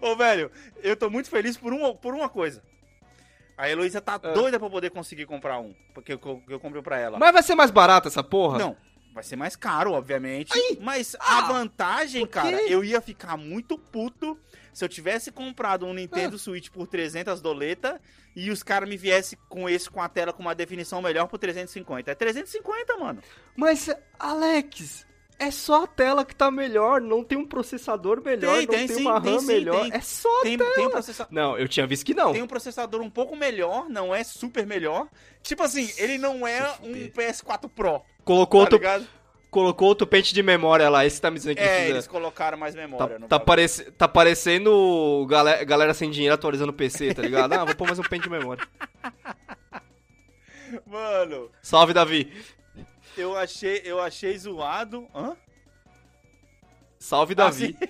[0.00, 0.50] Ô, velho,
[0.82, 2.62] eu tô muito feliz por uma, por uma coisa.
[3.56, 4.18] A Heloísa tá Ah.
[4.32, 7.18] doida pra poder conseguir comprar um, porque eu, eu comprei pra ela.
[7.18, 8.58] Mas vai ser mais barato essa porra?
[8.58, 8.76] Não,
[9.14, 10.52] vai ser mais caro, obviamente.
[10.80, 14.38] mas Ah, a vantagem, cara, eu ia ficar muito puto
[14.72, 16.38] se eu tivesse comprado um Nintendo Ah.
[16.38, 18.00] Switch por 300 doleta
[18.34, 21.36] e os caras me viessem com esse com a tela com uma definição melhor por
[21.38, 22.10] 350.
[22.10, 23.20] É 350, mano.
[23.54, 25.06] Mas, Alex,
[25.40, 28.86] é só a tela que tá melhor, não tem um processador melhor, Tem, não tem
[28.86, 29.80] tem, sim, uma tem RAM sim, melhor.
[29.82, 29.92] tem.
[29.94, 30.74] É só a Tem, tela.
[30.74, 31.32] tem um processador.
[31.34, 32.32] Não, eu tinha visto que não.
[32.32, 35.08] Tem um processador um pouco melhor, não é super melhor.
[35.42, 37.12] Tipo assim, ele não é um fuder.
[37.12, 39.06] PS4 Pro, Colocou, tá outro, ligado?
[39.50, 41.88] colocou outro pente de memória lá, esse tá me dizendo que É, precisa...
[41.90, 46.70] eles colocaram mais Tá, memória no tá, parece, tá parecendo galera, galera sem dinheiro atualizando
[46.70, 47.52] o PC, tá ligado?
[47.54, 48.62] Ah, vou pôr mais um pente de memória.
[50.86, 52.32] Mano, Salve, Davi.
[53.16, 55.06] Eu achei, eu achei zoado.
[55.14, 55.36] Hã?
[56.98, 57.76] Salve, Davi.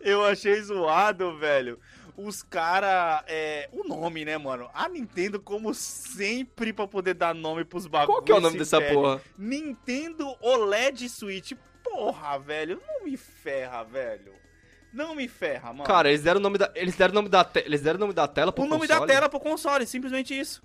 [0.00, 1.78] Eu achei zoado, velho.
[2.16, 4.70] Os cara, é, o nome, né, mano?
[4.72, 8.18] A Nintendo, como sempre, pra poder dar nome pros bagulhos.
[8.18, 9.20] Qual que é o nome dessa porra?
[9.36, 11.52] Nintendo OLED Switch.
[11.82, 14.32] Porra, velho, não me ferra, velho.
[14.92, 15.84] Não me ferra, mano.
[15.84, 18.00] Cara, eles deram o nome da, eles deram o nome da, te, eles deram o
[18.00, 19.00] nome da tela pro o nome console?
[19.00, 20.62] da tela pro console, simplesmente isso.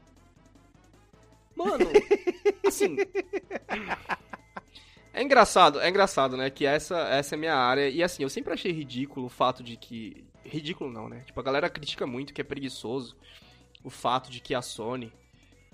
[1.66, 1.89] Mano,
[2.66, 2.97] assim.
[5.14, 6.49] É engraçado, é engraçado, né?
[6.49, 7.89] Que essa, essa é a minha área.
[7.89, 10.24] E assim, eu sempre achei ridículo o fato de que.
[10.45, 11.22] Ridículo não, né?
[11.26, 13.16] Tipo, a galera critica muito que é preguiçoso
[13.84, 15.12] o fato de que a Sony.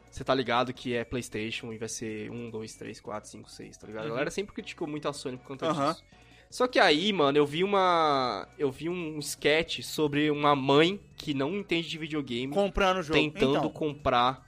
[0.10, 3.78] Você tá ligado que é PlayStation e vai ser 1, 2, 3, 4, 5, 6,
[3.78, 4.04] tá ligado?
[4.04, 4.14] A Uhum.
[4.14, 5.92] galera sempre criticou muito a Sony por conta Aham.
[5.92, 6.04] disso.
[6.50, 8.48] Só que aí, mano, eu vi uma.
[8.58, 13.20] Eu vi um sketch sobre uma mãe que não entende de videogame Comprando o jogo.
[13.20, 14.47] tentando Então, comprar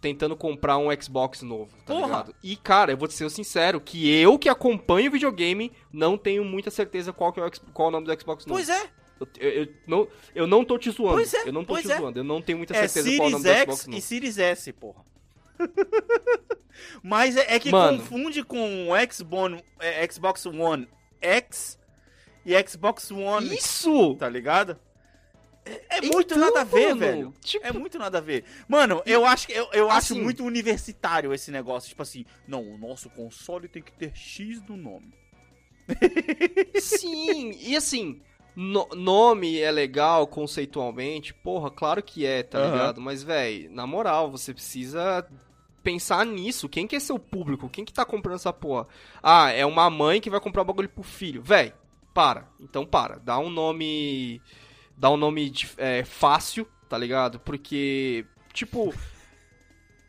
[0.00, 2.06] tentando comprar um Xbox novo, tá Porra!
[2.06, 2.34] ligado?
[2.42, 6.70] E cara, eu vou te ser sincero, que eu que acompanho videogame não tenho muita
[6.70, 8.58] certeza qual que é o, qual é o nome do Xbox novo.
[8.58, 8.90] Pois é.
[9.20, 11.14] Eu, eu- eu não, eu não tô te zoando.
[11.16, 11.96] Pois é, eu não tô te é.
[11.98, 12.20] zoando.
[12.20, 14.02] Eu não tenho muita É certeza qual é o nome do X Xbox e novo.
[14.02, 15.04] Series S, porra.
[17.02, 17.98] Mas é, é que Mano.
[17.98, 20.88] confunde com o Xbox, é, Xbox One
[21.20, 21.78] X
[22.46, 23.54] e Xbox One.
[23.54, 24.14] Isso!
[24.14, 24.78] Tá ligado?
[25.90, 27.34] É, é muito Então, nada a ver, mano, velho.
[27.40, 28.44] tipo- É muito nada a ver.
[28.68, 31.88] Mano, eu acho, que- eu, eu acho Assim- muito universitário esse negócio.
[31.88, 35.12] Tipo assim, não, o nosso console tem que ter X no nome.
[36.80, 38.20] Sim, e assim,
[38.54, 42.72] no- nome é legal conceitualmente, porra, claro que é, tá Aham.
[42.72, 43.00] ligado?
[43.00, 45.26] Mas, velho, na moral, você precisa
[45.82, 46.68] pensar nisso.
[46.68, 47.68] Quem que é seu público?
[47.68, 48.86] Quem que tá comprando essa porra?
[49.22, 51.42] Ah, é uma mãe que vai comprar o bagulho pro filho.
[51.42, 51.72] Véi,
[52.12, 52.48] para.
[52.60, 53.18] Então para.
[53.18, 54.42] Dá um nome.
[54.98, 57.38] Dá um nome de- é, fácil, tá ligado?
[57.40, 58.92] Porque, tipo.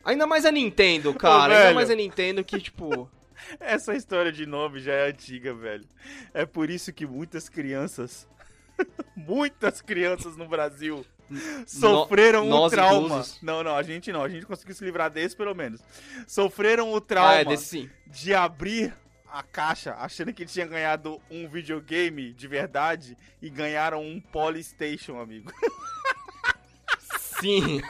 [0.04, 1.44] Ainda mais a Nintendo, cara.
[1.52, 1.74] ainda velho.
[1.76, 3.08] mais a Nintendo que, tipo.
[3.60, 5.86] Essa história de nome já é antiga, velho.
[6.34, 8.28] É por isso que muitas crianças,
[9.16, 11.06] muitas crianças no Brasil
[11.66, 13.06] sofreram o nós trauma.
[13.06, 13.38] inclusos.
[13.42, 14.22] Não, não, a gente não.
[14.24, 15.80] A gente conseguiu se livrar desse pelo menos.
[16.26, 18.92] Sofreram o Ah, trauma é desse de abrir
[19.32, 25.52] a caixa achando que tinha ganhado um videogame de verdade e ganharam um Polystation, amigo.
[27.40, 27.80] Sim.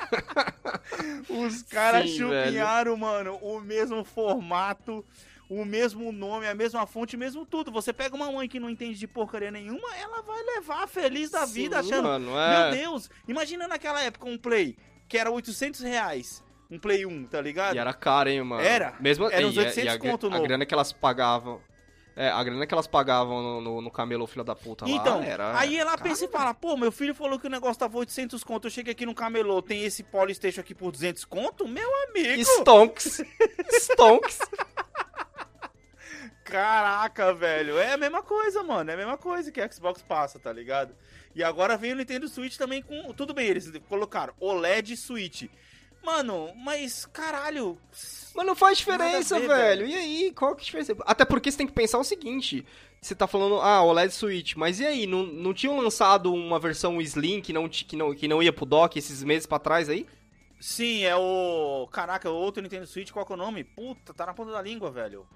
[1.29, 5.05] Os caras chupinharam, mano, o mesmo formato,
[5.49, 7.73] o mesmo nome, a mesma fonte, o mesmo tudo.
[7.73, 11.45] Você pega uma mãe que não entende de porcaria nenhuma, ela vai levar feliz da
[11.45, 12.07] vida, Sim, achando.
[12.07, 12.71] Mano, é.
[12.71, 14.77] Meu Deus, imagina naquela época um Play
[15.09, 16.45] que era 800 reais.
[16.71, 17.75] Um Play 1, tá ligado?
[17.75, 18.63] E era caro, hein, mano?
[18.63, 18.95] Era.
[19.01, 20.43] Mesmo, Era uns e a- 800 e a, conto a novo.
[20.45, 21.61] grana que elas pagavam.
[22.17, 25.23] É, a grana que elas pagavam no, no, no camelô, filho da puta lá, Então,
[25.23, 25.59] era...
[25.59, 28.45] aí ela caro, pensa e fala, pô, meu filho falou que o negócio tava 800
[28.45, 31.67] conto, eu cheguei aqui no camelô, tem esse Polystation aqui por 200 conto?
[31.67, 32.43] Meu amigo!
[32.43, 33.23] Stonks.
[33.71, 34.39] Stonks.
[36.45, 37.79] Caraca, velho.
[37.79, 38.91] É a mesma coisa, mano.
[38.91, 40.95] É a mesma coisa que a Xbox passa, tá ligado?
[41.35, 43.13] E agora vem o Nintendo Switch também com.
[43.15, 45.45] Tudo bem, eles colocaram OLED Switch.
[46.03, 47.79] Mano, mas caralho.
[48.35, 49.87] Mas não faz diferença, ver, velho.
[49.87, 50.97] E aí, qual que é a diferença?
[51.01, 52.65] Até porque você tem que pensar o seguinte.
[53.01, 55.07] Você tá falando, ah, OLED Switch, mas e aí?
[55.07, 58.67] Não, não tinham lançado uma versão Slim que não, que, não, que não ia pro
[58.67, 60.07] dock esses meses pra trás aí?
[60.61, 61.89] Sim, é o.
[61.91, 63.65] Caraca, o outro Nintendo Switch, qual que é o nome?
[63.65, 65.27] Puta, tá na ponta da língua, velho.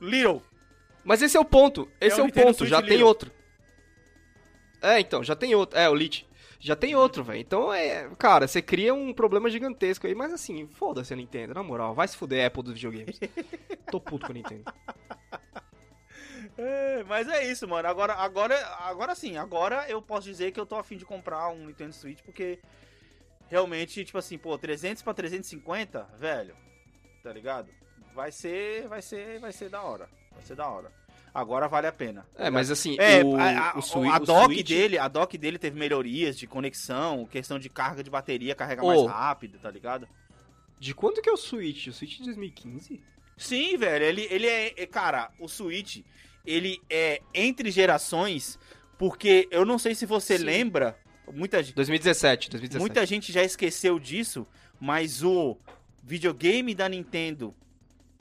[0.00, 0.42] Little.
[1.04, 1.90] Mas esse é o ponto.
[2.00, 2.58] Esse É é, o Nintendo ponto.
[2.58, 3.08] Switch Já tem Little.
[3.08, 3.32] outro.
[4.80, 5.78] É, então, já tem outro.
[5.78, 6.26] É, o Lite.
[6.60, 7.40] Já tem outro, velho.
[7.40, 8.08] Então, é.
[8.18, 10.14] Cara, você cria um problema gigantesco aí.
[10.14, 11.94] Mas assim, foda-se a Nintendo, na moral.
[11.94, 13.18] Vai se fuder, Apple dos videogames.
[13.90, 14.64] Tô puto com a Nintendo.
[16.58, 17.88] É, mas é isso, mano.
[17.88, 21.66] Agora, agora, agora sim, agora eu posso dizer que eu tô afim de comprar um
[21.66, 22.58] Nintendo Switch, porque
[23.48, 26.54] realmente, tipo assim, pô, 300 pra 350, velho,
[27.22, 27.70] tá ligado?
[28.14, 30.08] Vai ser, vai ser, vai ser da hora.
[30.32, 30.92] Vai ser da hora.
[31.32, 32.26] Agora vale a pena.
[32.34, 35.38] tá É, mas assim, É, o, a, a, o, a dock Switch- dele, a dock
[35.38, 38.86] dele teve melhorias de conexão, questão de carga de bateria, carrega Ô.
[38.88, 40.08] mais rápido, tá ligado?
[40.78, 41.86] De quanto que é o Switch?
[41.88, 43.00] O Switch de 2015?
[43.36, 46.02] Sim, velho, ele, ele é, é- Cara, o Switch,
[46.44, 48.58] ele é entre gerações,
[48.98, 50.44] porque eu não sei se você Sim.
[50.44, 50.98] lembra,
[51.32, 52.80] muita, gente- 2017, 2017.
[52.80, 54.46] muita gente já esqueceu disso,
[54.80, 55.56] mas o
[56.02, 57.54] videogame da Nintendo,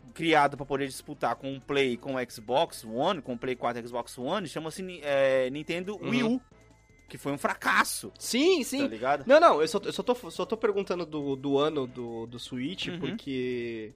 [0.10, 3.84] criado para poder disputar com o Play com o Xbox One, com o Play 4
[3.84, 6.42] e Xbox One, chama-se é, Nintendo Wii U,
[7.08, 8.88] que foi um fracasso, Sim, tá sim.
[8.88, 9.24] ligado?
[9.26, 12.38] Não, não, eu só, eu só, tô, só tô perguntando do, do ano do, do
[12.40, 13.00] Switch, Uhum.
[13.00, 13.94] porque.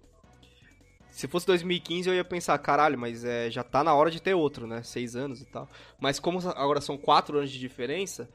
[1.12, 4.34] Se fosse 2015 eu ia pensar, caralho, mas é, já tá na hora de ter
[4.34, 4.82] outro, né?
[4.82, 5.70] Seis anos e tal.
[6.00, 8.28] Mas como agora são quatro anos de diferença,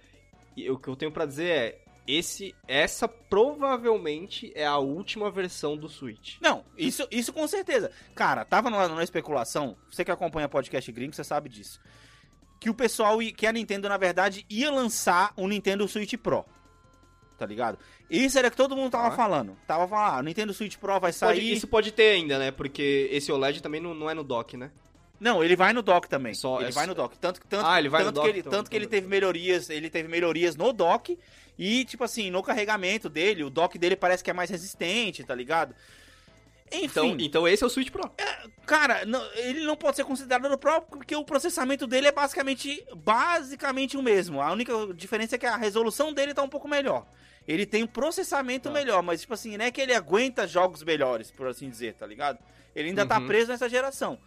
[0.56, 1.84] e o que eu tenho pra dizer é.
[2.08, 6.36] Esse, essa provavelmente é a última versão do Switch.
[6.40, 7.90] Não, isso, isso com certeza.
[8.14, 11.78] Cara, tava na, na especulação, você que acompanha podcast gringo, você sabe disso.
[12.58, 16.44] Que o pessoal, que a Nintendo, na verdade, ia lançar um Nintendo Switch Pro.
[17.36, 17.78] Tá ligado?
[18.10, 19.16] Isso era que todo mundo tava Tá.
[19.16, 19.56] falando.
[19.66, 21.52] Tava falando, ah, o Nintendo Switch Pro vai Pode- sair.
[21.52, 22.50] isso pode ter ainda, né?
[22.50, 24.72] Porque esse OLED também não, não é no dock, né?
[25.20, 26.32] Não, ele vai no dock também.
[26.34, 27.16] Só- ele é vai no dock.
[27.18, 28.96] Tanto, tanto, Ah, ele vai no tanto dock, que ele, então, tanto que ele então
[28.98, 31.16] teve melhorias, ele teve melhorias no dock
[31.58, 35.34] e tipo assim, no carregamento dele, o dock dele parece que é mais resistente, tá
[35.34, 35.74] ligado?
[36.70, 38.10] Enfim, Então, então esse é o Switch Pro.
[38.66, 43.96] cara, não- ele não pode ser considerado pro porque o processamento dele é basicamente basicamente
[43.96, 44.40] o mesmo.
[44.42, 47.06] A única diferença é que a resolução dele tá um pouco melhor.
[47.46, 48.74] Ele tem um processamento Tá.
[48.74, 52.06] melhor, mas tipo assim, não é que ele aguenta jogos melhores, por assim dizer, tá
[52.06, 52.38] ligado?
[52.76, 53.26] Ele ainda tá Uhum.
[53.26, 54.18] preso nessa geração.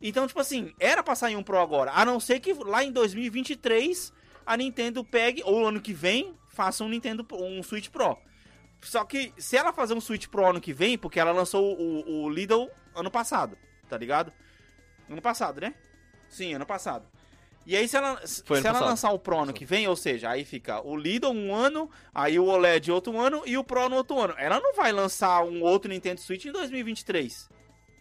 [0.00, 1.90] Então, tipo assim, era pra sair um Pro agora.
[1.92, 4.12] A não ser que lá em 2023
[4.46, 8.18] a Nintendo pegue, ou ano que vem, faça um Nintendo um Switch Pro.
[8.82, 12.24] Só que se ela fazer um Switch Pro ano que vem, porque ela lançou o,
[12.24, 13.56] o Lidl ano passado,
[13.88, 14.32] tá ligado?
[15.08, 15.72] Ano passado, né?
[16.28, 17.06] Sim, ano passado.
[17.64, 18.84] E aí, se ela, se ela passado.
[18.84, 22.40] lançar o Pro ano que vem, ou seja, aí fica o Lidl um ano, aí
[22.40, 24.34] o OLED outro ano e o Pro no outro ano.
[24.36, 27.48] Ela não vai lançar um outro Nintendo Switch em 2023.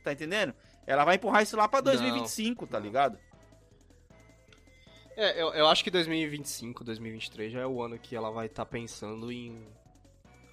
[0.03, 0.53] Tá entendendo?
[0.87, 2.85] Ela vai empurrar isso lá pra 2025, tá Não.
[2.85, 3.19] ligado?
[5.17, 8.67] É, eu, eu acho que 2025, 2023 já é o ano que ela vai estar
[8.67, 9.67] pensando em.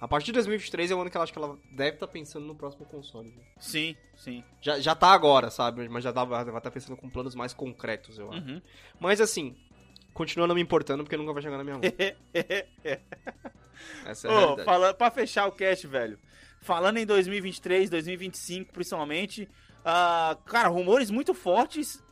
[0.01, 2.47] A partir de 2023 é o ano que ela acho que ela deve estar pensando
[2.47, 3.29] no próximo console.
[3.29, 3.43] né?
[3.59, 4.43] Sim, sim.
[4.59, 5.87] Já, já tá agora, sabe?
[5.87, 8.41] Mas já tá, vai estar pensando com planos mais concretos, eu acho.
[8.41, 8.59] Uhum.
[8.99, 9.55] Mas assim,
[10.15, 11.83] continua não me importando porque nunca vai chegar na minha mão.
[14.05, 14.65] Essa é a realidade.
[14.65, 16.17] fala, pra fechar o cast, velho.
[16.59, 19.47] Falando em 2023, 2025, principalmente.
[19.83, 22.03] ah, cara, rumores muito fortes.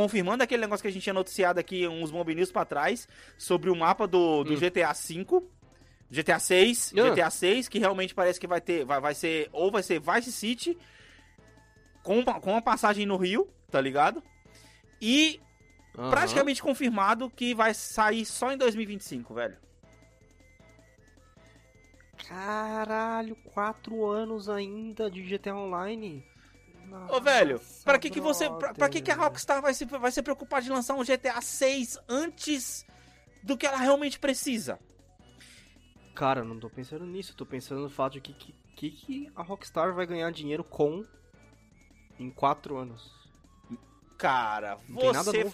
[0.00, 3.06] Confirmando aquele negócio que a gente tinha noticiado aqui uns Mob News pra trás.
[3.36, 4.56] Sobre o mapa do, do Hum.
[4.56, 5.42] GTA V.
[6.10, 7.10] GTA 6, Ah.
[7.10, 8.84] GTA 6, que realmente parece que vai ter.
[8.84, 9.48] Vai, vai ser.
[9.52, 10.78] Ou vai ser Vice City.
[12.02, 14.22] Com, uma- com uma passagem no Rio, tá ligado?
[15.02, 15.38] E
[15.92, 19.56] praticamente confirmado que vai sair só em 2025, velho.
[22.26, 26.24] Caralho, quatro anos ainda de GTA Online.
[27.08, 28.48] Ô, velho, pra que que você.
[28.50, 31.40] Pra, pra que que a Rockstar vai se, vai se preocupar de lançar um GTA
[31.40, 32.86] 6 antes
[33.42, 34.78] do que ela realmente precisa?
[36.14, 37.34] Cara, eu não tô pensando nisso.
[37.34, 41.04] Tô pensando no fato de que, que, que, que a Rockstar vai ganhar dinheiro com
[42.18, 43.20] em quatro anos.
[44.18, 45.44] Cara, você,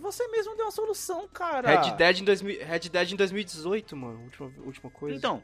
[0.00, 1.82] você, mesmo deu uma solução, cara.
[1.82, 4.22] Red Dead em, 2000, Red Dead em 2018, mano.
[4.22, 5.14] Última, última coisa.
[5.14, 5.42] Então,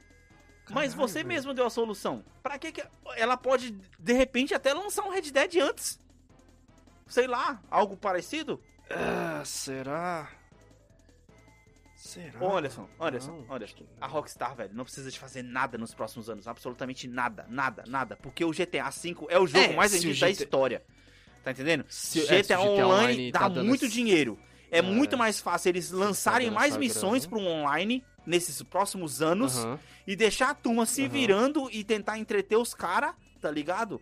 [0.70, 2.24] mas Caralho, você mesmo deu a solução.
[2.42, 2.82] Pra que que
[3.16, 6.00] ela pode, de repente, até lançar um Red Dead antes?
[7.06, 8.62] Sei lá, algo parecido?
[8.90, 10.30] Ah, será?
[11.96, 12.40] Será?
[12.40, 13.90] Ô, Anderson, Anderson, Não, olha, que não.
[14.00, 16.48] a Rockstar, velho, não precisa de fazer nada nos próximos anos.
[16.48, 18.16] Absolutamente nada, nada, nada.
[18.16, 20.82] Porque o GTA V é o jogo É, mais vendido da GTA história.
[21.44, 21.84] Tá entendendo?
[21.88, 24.38] Se- GTA, é, GTA Online Online dá tá muito esse- dinheiro.
[24.70, 24.82] É, É.
[24.82, 27.42] muito mais fácil eles lançarem dando mais missões grana.
[27.44, 29.78] pro online nesses próximos anos Aham.
[30.06, 31.10] e deixar a turma se Aham.
[31.10, 34.00] virando e tentar entreter os caras, tá ligado?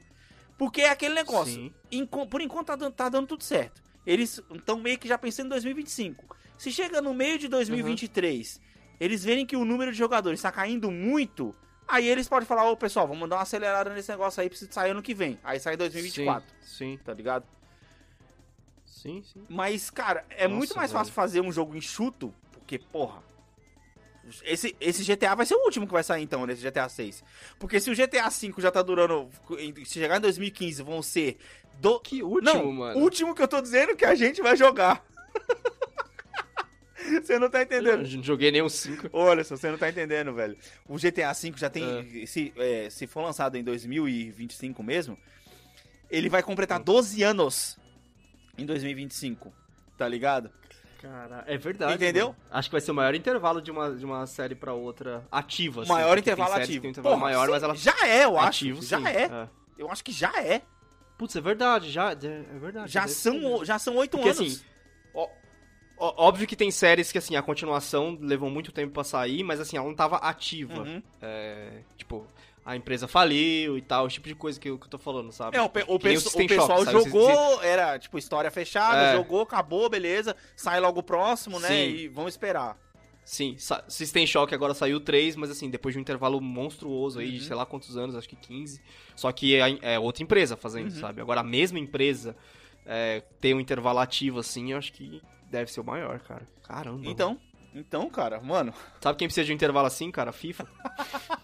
[0.56, 1.72] Porque é aquele negócio.
[1.90, 3.80] Enco- por enquanto tá dando, tá dando tudo certo.
[4.06, 6.36] Eles estão meio que já pensando em 2025.
[6.56, 8.60] Se chega no meio de 2023,
[8.98, 11.54] eles verem que o número de jogadores está caindo muito,
[11.86, 14.90] aí eles podem falar, ô pessoal, vamos dar uma acelerada nesse negócio aí, precisa sair
[14.90, 15.38] ano que vem.
[15.44, 17.44] Aí sai em 2024, Sim, sim, tá ligado?
[18.84, 19.22] sim.
[19.22, 19.44] sim.
[19.48, 20.98] Mas, cara, é Nossa, muito mais velho.
[20.98, 23.22] fácil fazer um jogo enxuto, porque, porra.
[24.44, 27.22] Esse, esse GTA vai ser o último que vai sair, então, nesse GTA 6.
[27.58, 29.28] Porque se o GTA 5 já tá durando.
[29.84, 31.36] Se chegar em 2015, vão ser.
[31.80, 32.00] Do...
[32.00, 33.00] Que último, Não, mano.
[33.00, 35.04] último que eu tô dizendo que a gente vai jogar.
[37.22, 37.98] você não tá Eu entendendo.
[38.02, 39.08] não joguei nem um 5.
[39.12, 40.56] Olha só, você não tá entendendo, velho.
[40.88, 41.84] O GTA V já tem.
[42.22, 42.26] É.
[42.26, 45.16] Se, é, se for lançado em 2025 mesmo,
[46.10, 46.44] ele vai Hum.
[46.46, 47.78] completar 12 anos
[48.56, 49.52] em 2025.
[49.96, 50.50] Tá ligado?
[51.00, 51.94] Cara, é verdade.
[51.94, 52.28] Entendeu?
[52.28, 52.38] mano.
[52.50, 55.82] Acho que vai ser o maior intervalo de uma, de uma série pra outra ativa.
[55.82, 56.86] assim, maior intervalo ativo.
[56.86, 57.74] um intervalo Porra, maior, sim, mas ela.
[57.76, 58.48] Já é, eu acho.
[58.48, 59.06] ativo, já sim.
[59.06, 59.48] é.
[59.78, 60.62] Eu acho que já é.
[61.16, 62.12] Putz, é verdade, já.
[62.12, 62.90] É verdade.
[62.92, 64.30] Já são, já são oito anos.
[64.40, 64.60] assim,
[65.14, 65.28] Ó-
[65.98, 69.60] ó- óbvio que tem séries que, assim, a continuação levou muito tempo pra sair, mas,
[69.60, 70.82] assim, ela não tava ativa.
[70.82, 71.02] Uhum.
[71.22, 72.26] É, tipo,
[72.70, 75.32] a empresa faliu e tal, esse tipo de coisa que eu, que eu tô falando,
[75.32, 75.56] sabe?
[75.56, 79.16] É, o, pe- o o Shock, pessoal jogou, era tipo história fechada, É.
[79.16, 80.36] jogou, acabou, beleza.
[80.54, 81.68] Sai logo o próximo, né?
[81.68, 81.88] Sim.
[81.96, 82.76] E vamos esperar.
[83.24, 83.56] Sim,
[83.88, 87.44] System Shock agora saiu 3, mas assim, depois de um intervalo monstruoso aí, de Uhum.
[87.46, 88.80] sei lá quantos anos, acho que 15.
[89.16, 91.00] Só que é, é outra empresa fazendo, Uhum.
[91.00, 91.20] sabe?
[91.20, 92.36] Agora a mesma empresa
[92.86, 96.46] é, ter um intervalo ativo assim, eu acho que deve ser o maior, cara.
[96.66, 96.98] Caramba.
[96.98, 97.10] mano.
[97.10, 97.38] Então,
[97.74, 98.72] então, cara, mano.
[99.00, 100.32] Sabe quem precisa de um intervalo assim, cara?
[100.32, 100.66] FIFA.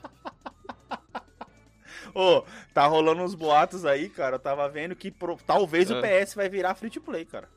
[2.14, 4.36] Ô, tá rolando uns boatos aí, cara.
[4.36, 6.22] Eu tava vendo que pro- talvez o É.
[6.24, 7.48] PS vai virar free to play, cara.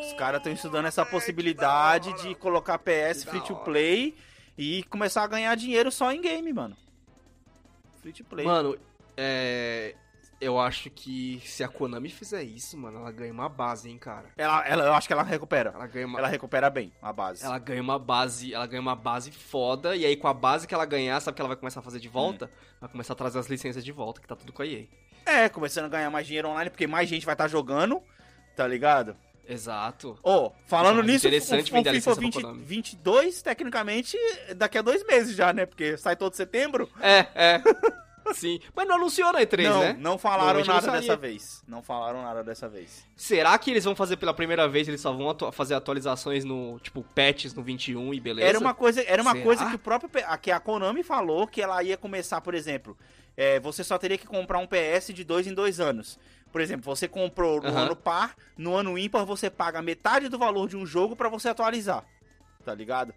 [0.00, 4.16] Os caras estão estudando essa possibilidade de colocar PS free to play
[4.56, 6.76] e começar a ganhar dinheiro só em game, mano.
[8.00, 8.46] Free to play.
[8.46, 8.76] Mano,
[9.16, 9.94] é.
[10.40, 14.26] Eu acho que se a Konami fizer isso, mano, ela ganha uma base, hein, cara.
[14.36, 15.72] Ela, ela, eu acho que ela recupera.
[15.74, 16.18] Ela ganha uma.
[16.20, 17.44] Ela recupera bem a base.
[17.44, 20.74] Ela ganha uma base, ela ganha uma base foda, e aí com a base que
[20.74, 22.46] ela ganhar, sabe o que ela vai começar a fazer de volta?
[22.46, 22.78] Hum.
[22.80, 24.86] Vai começar a trazer as licenças de volta, que tá tudo com a EA.
[25.26, 28.00] É, começando a ganhar mais dinheiro online, porque mais gente vai estar jogando,
[28.54, 29.16] tá ligado?
[29.48, 30.16] Exato.
[30.22, 32.64] Ô, falando Isso é nisso, interessante o, o FIFA licença 20, pra Konami.
[32.64, 34.16] 22, tecnicamente,
[34.54, 35.66] daqui a dois meses já, né?
[35.66, 36.88] Porque sai todo setembro.
[37.00, 37.62] É, é.
[38.34, 38.60] Sim.
[38.74, 39.96] Mas não anunciou na E3, não, né?
[39.98, 41.62] não falaram nada dessa vez.
[41.66, 43.04] Não falaram nada dessa vez.
[43.16, 46.78] Será que eles vão fazer pela primeira vez, eles só vão atu- fazer atualizações no,
[46.80, 48.48] tipo, patches no 21 e beleza?
[48.48, 49.44] Era uma coisa, era uma Será?
[49.44, 50.10] coisa que o próprio
[50.40, 52.96] que a Konami falou que ela ia começar, por exemplo,
[53.36, 56.18] é, você só teria que comprar um PS de dois em dois anos.
[56.50, 60.66] Por exemplo, você comprou no ano par, no ano ímpar você paga metade do valor
[60.66, 62.04] de um jogo pra você atualizar.
[62.64, 63.12] Tá ligado?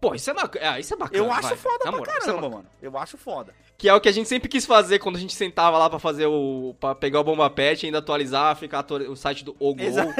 [0.00, 1.18] Pô, isso é, é, isso é bacana.
[1.18, 1.56] Eu acho vai.
[1.56, 2.56] foda Na pra moral, é caramba, bacana.
[2.56, 2.68] mano.
[2.80, 3.54] Eu acho foda.
[3.78, 6.00] Que é o que a gente sempre quis fazer quando a gente sentava lá pra
[6.00, 6.74] fazer o.
[6.80, 10.12] pra pegar o bomba pet, ainda atualizar, ficar o site do Ogol.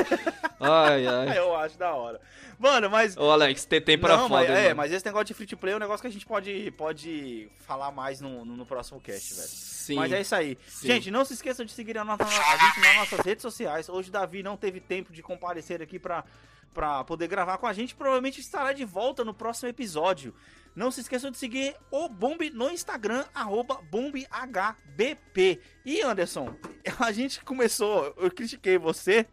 [0.61, 1.37] Ai, ai.
[1.39, 2.21] Eu acho da hora.
[2.57, 3.17] Mano, mas.
[3.17, 4.29] Ô, Alex, tem tempo pra foda.
[4.29, 4.77] Mas, é, mano.
[4.77, 7.49] mas esse negócio de free to play é um negócio que a gente pode, pode
[7.59, 9.49] falar mais no, no, no próximo cast, velho.
[9.49, 9.95] Sim.
[9.97, 10.57] Mas é isso aí.
[10.69, 10.87] Sim.
[10.87, 13.89] Gente, não se esqueçam de seguir a, nossa, a gente nas nossas redes sociais.
[13.89, 16.25] Hoje o Davi não teve tempo de comparecer aqui pra,
[16.73, 17.95] pra poder gravar com a gente.
[17.95, 20.35] Provavelmente estará de volta no próximo episódio.
[20.75, 25.61] Não se esqueçam de seguir o Bomb no Instagram, arroba BombHBP.
[25.85, 26.55] E Anderson,
[27.01, 29.27] a gente começou, eu critiquei você.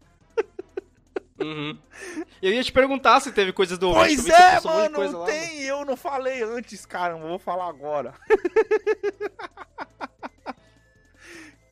[1.39, 1.77] Uhum.
[2.41, 5.67] Eu ia te perguntar se teve coisas do Pois é, mano, um lá, tem, mano.
[5.67, 8.13] eu não falei antes, cara, vou falar agora.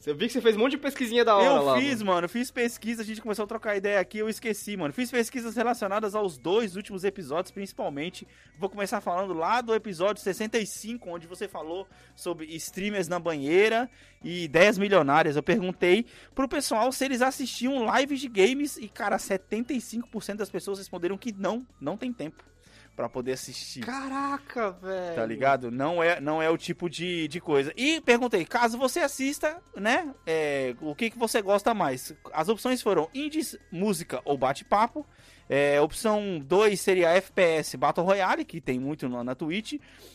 [0.06, 1.76] Eu vi que você fez um monte de pesquisinha da hora eu lá.
[1.76, 2.16] Eu fiz, mano.
[2.16, 2.30] mano.
[2.30, 4.94] Fiz pesquisa, a gente começou a trocar ideia aqui, eu esqueci, mano.
[4.94, 8.28] Fiz pesquisas relacionadas aos dois últimos episódios, principalmente.
[8.60, 13.90] Vou começar falando lá do episódio 65, onde você falou sobre streamers na banheira
[14.24, 15.36] e ideias milionárias.
[15.36, 20.80] Eu perguntei pro pessoal se eles assistiam lives de games e, cara, 75% das pessoas
[20.80, 22.44] responderam que não, não tem tempo
[22.96, 23.82] para poder assistir.
[23.82, 25.16] Caraca, velho.
[25.16, 25.72] Tá ligado?
[25.72, 27.74] Não é, não é o tipo de, de coisa.
[27.76, 30.14] E perguntei, caso você assista, né?
[30.26, 32.14] É, o que, que você gosta mais?
[32.32, 35.06] As opções foram indies, música ou bate-papo.
[35.50, 39.74] É, opção 2 seria FPS Battle Royale, que tem muito na, na Twitch.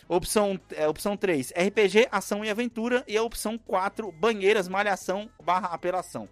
[0.09, 3.05] Opção, é, opção 3, RPG, ação e aventura.
[3.07, 6.29] E a opção 4, banheiras, malhação barra apelação.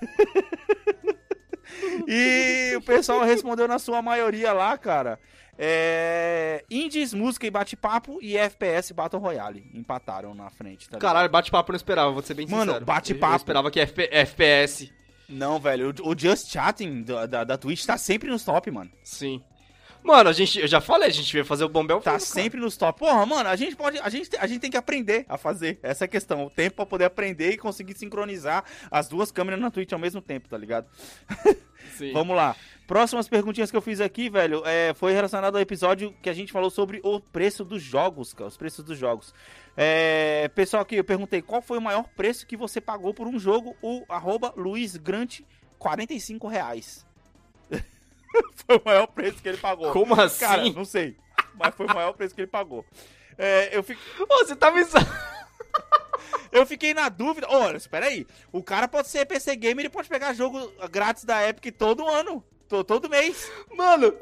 [2.08, 5.18] e o pessoal respondeu na sua maioria lá, cara.
[5.62, 6.64] É...
[6.70, 9.70] Indies, música e bate-papo e FPS Battle Royale.
[9.74, 10.88] Empataram na frente.
[10.88, 12.74] Tá Caralho, bate-papo eu não esperava, vou ser bem Mano, sincero.
[12.76, 13.34] Mano, bate-papo.
[13.34, 14.90] Eu esperava que FP FPS.
[15.28, 18.90] Não, velho, o, Just Chatting da, da, da Twitch tá sempre nos top, mano.
[19.04, 19.42] Sim.
[20.02, 22.74] Mano, a gente, eu já falei, a gente vai fazer o Bombel Tá sempre nos
[22.76, 22.98] top.
[22.98, 25.78] Porra, mano, a gente pode, a gente, a gente tem que aprender a fazer.
[25.82, 29.60] Essa é a questão, o tempo pra poder aprender e conseguir sincronizar as duas câmeras
[29.60, 30.86] na Twitch ao mesmo tempo, tá ligado?
[31.98, 32.12] Sim.
[32.12, 32.56] Vamos lá.
[32.90, 36.50] Próximas perguntinhas que eu fiz aqui, velho, é, foi relacionado ao episódio que a gente
[36.50, 39.32] falou sobre o preço dos jogos, cara, os preços dos jogos.
[39.76, 43.38] É, pessoal aqui, eu perguntei qual foi o maior preço que você pagou por um
[43.38, 45.42] jogo, o arroba Luiz Grant,
[45.78, 47.06] 45 reais.
[48.66, 49.92] foi o maior preço que ele pagou.
[49.92, 50.44] Como assim?
[50.44, 51.16] Cara, não sei,
[51.54, 52.84] mas foi o maior preço que ele pagou.
[53.38, 54.00] É, eu fico...
[54.28, 54.80] Ô, você tá me...
[56.50, 57.46] eu fiquei na dúvida.
[57.50, 58.26] Olha, espera aí.
[58.50, 62.44] O cara pode ser PC Gamer, ele pode pegar jogo grátis da Epic todo ano
[62.84, 63.50] todo mês.
[63.76, 64.14] Mano,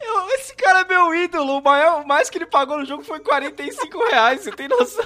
[0.00, 1.58] eu, esse cara é meu ídolo.
[1.58, 5.04] O, maior, o mais que ele pagou no jogo foi 45 reais, você tem noção?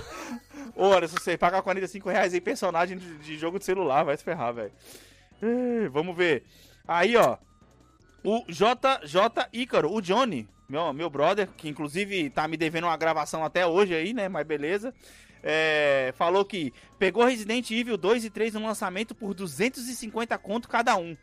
[0.77, 4.25] Ora, se você pagar 45 reais em personagem de, de jogo de celular, vai se
[4.25, 4.73] ferrar, velho.
[5.91, 6.45] Vamos ver.
[6.87, 7.37] Aí, ó.
[8.25, 13.45] O JJ Ícaro, o Johnny, meu, meu brother, que inclusive tá me devendo uma gravação
[13.45, 14.29] até hoje aí, né?
[14.29, 14.95] Mas beleza.
[15.43, 20.97] É, falou que pegou Resident Evil 2 e 3 no lançamento por 250 conto cada
[20.97, 21.17] um.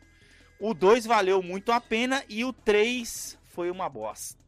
[0.60, 4.40] O 2 valeu muito a pena e o 3 foi uma bosta.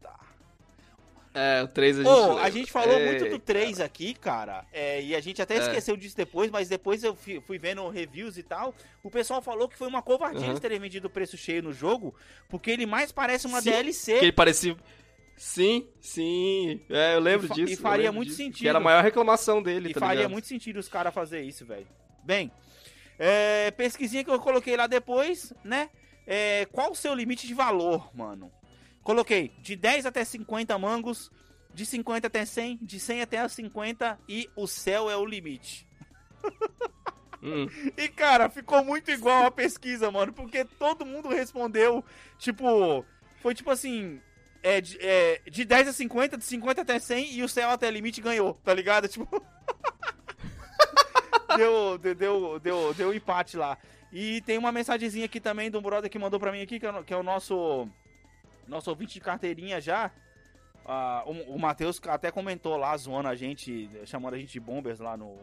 [1.35, 2.13] É, o 3 a gente.
[2.13, 3.07] Oh, a gente falou é...
[3.07, 4.67] muito do 3 aqui, cara.
[4.71, 5.59] É, e a gente até é.
[5.61, 8.75] esqueceu disso depois, mas depois eu fui, fui, vendo reviews e tal.
[9.03, 10.51] O pessoal falou que foi uma covardia uhum.
[10.51, 12.15] eles terem vendido o preço cheio no jogo,
[12.49, 14.19] porque ele mais parece uma sim, DLC.
[14.19, 14.77] Que ele parecia.
[15.35, 16.83] Sim, sim.
[16.91, 17.73] É, eu lembro e disso.
[17.73, 18.63] E faria muito disso, sentido.
[18.63, 20.33] Que era a maior reclamação dele, E tá faria ligado?
[20.33, 21.87] muito sentido os caras fazer isso, velho.
[22.23, 22.53] Bem,
[23.19, 25.89] é, pesquisinha que eu coloquei lá depois, né?
[26.27, 28.53] É, qual o seu limite de valor, mano?
[29.03, 31.31] Coloquei de 10 até 50 mangos,
[31.75, 35.87] de 50 até 100, de 100 até 50 e o céu é o limite.
[37.45, 37.67] Hum.
[37.97, 42.05] E cara, ficou muito igual a pesquisa, mano, porque todo mundo respondeu,
[42.39, 43.05] tipo,
[43.41, 44.21] foi tipo assim,
[44.63, 47.91] é, de, é, de 10 a 50, de 50 até 100 e o céu até
[47.91, 49.09] limite ganhou, tá ligado?
[49.11, 49.29] Tipo.
[51.57, 53.77] deu, deu, deu, deu, deu empate lá.
[54.13, 57.03] E tem uma mensagenzinha aqui também do brother que mandou pra mim aqui, que é,
[57.03, 57.89] que é o nosso,
[58.69, 60.11] nosso ouvinte de carteirinha já.
[60.85, 65.01] Uh, o, o Matheus até comentou lá, zoando a gente, chamando a gente de bombers
[65.01, 65.39] lá no.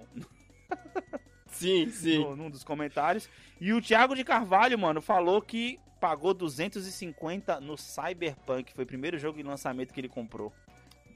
[1.47, 2.19] sim, sim.
[2.19, 3.27] No, num dos comentários.
[3.59, 8.71] E o Thiago de Carvalho, mano, falou que pagou 250 no Cyberpunk.
[8.73, 10.53] Foi o primeiro jogo de lançamento que ele comprou.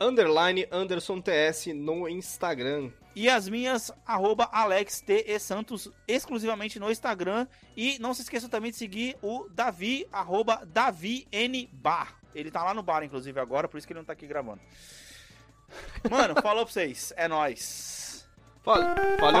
[0.00, 2.90] Underline Anderson TS no Instagram.
[3.14, 5.24] E as minhas, arroba Alex T.
[5.26, 7.46] E Santos, exclusivamente no Instagram.
[7.76, 12.18] E não se esqueça também de seguir o Davi, arroba Davi N Bar.
[12.34, 14.60] Ele tá lá no bar, inclusive, agora, por isso que ele não tá aqui gravando.
[16.08, 17.12] Mano, falou pra vocês.
[17.16, 18.09] É nóis.
[18.64, 19.40] Valeu, Falou,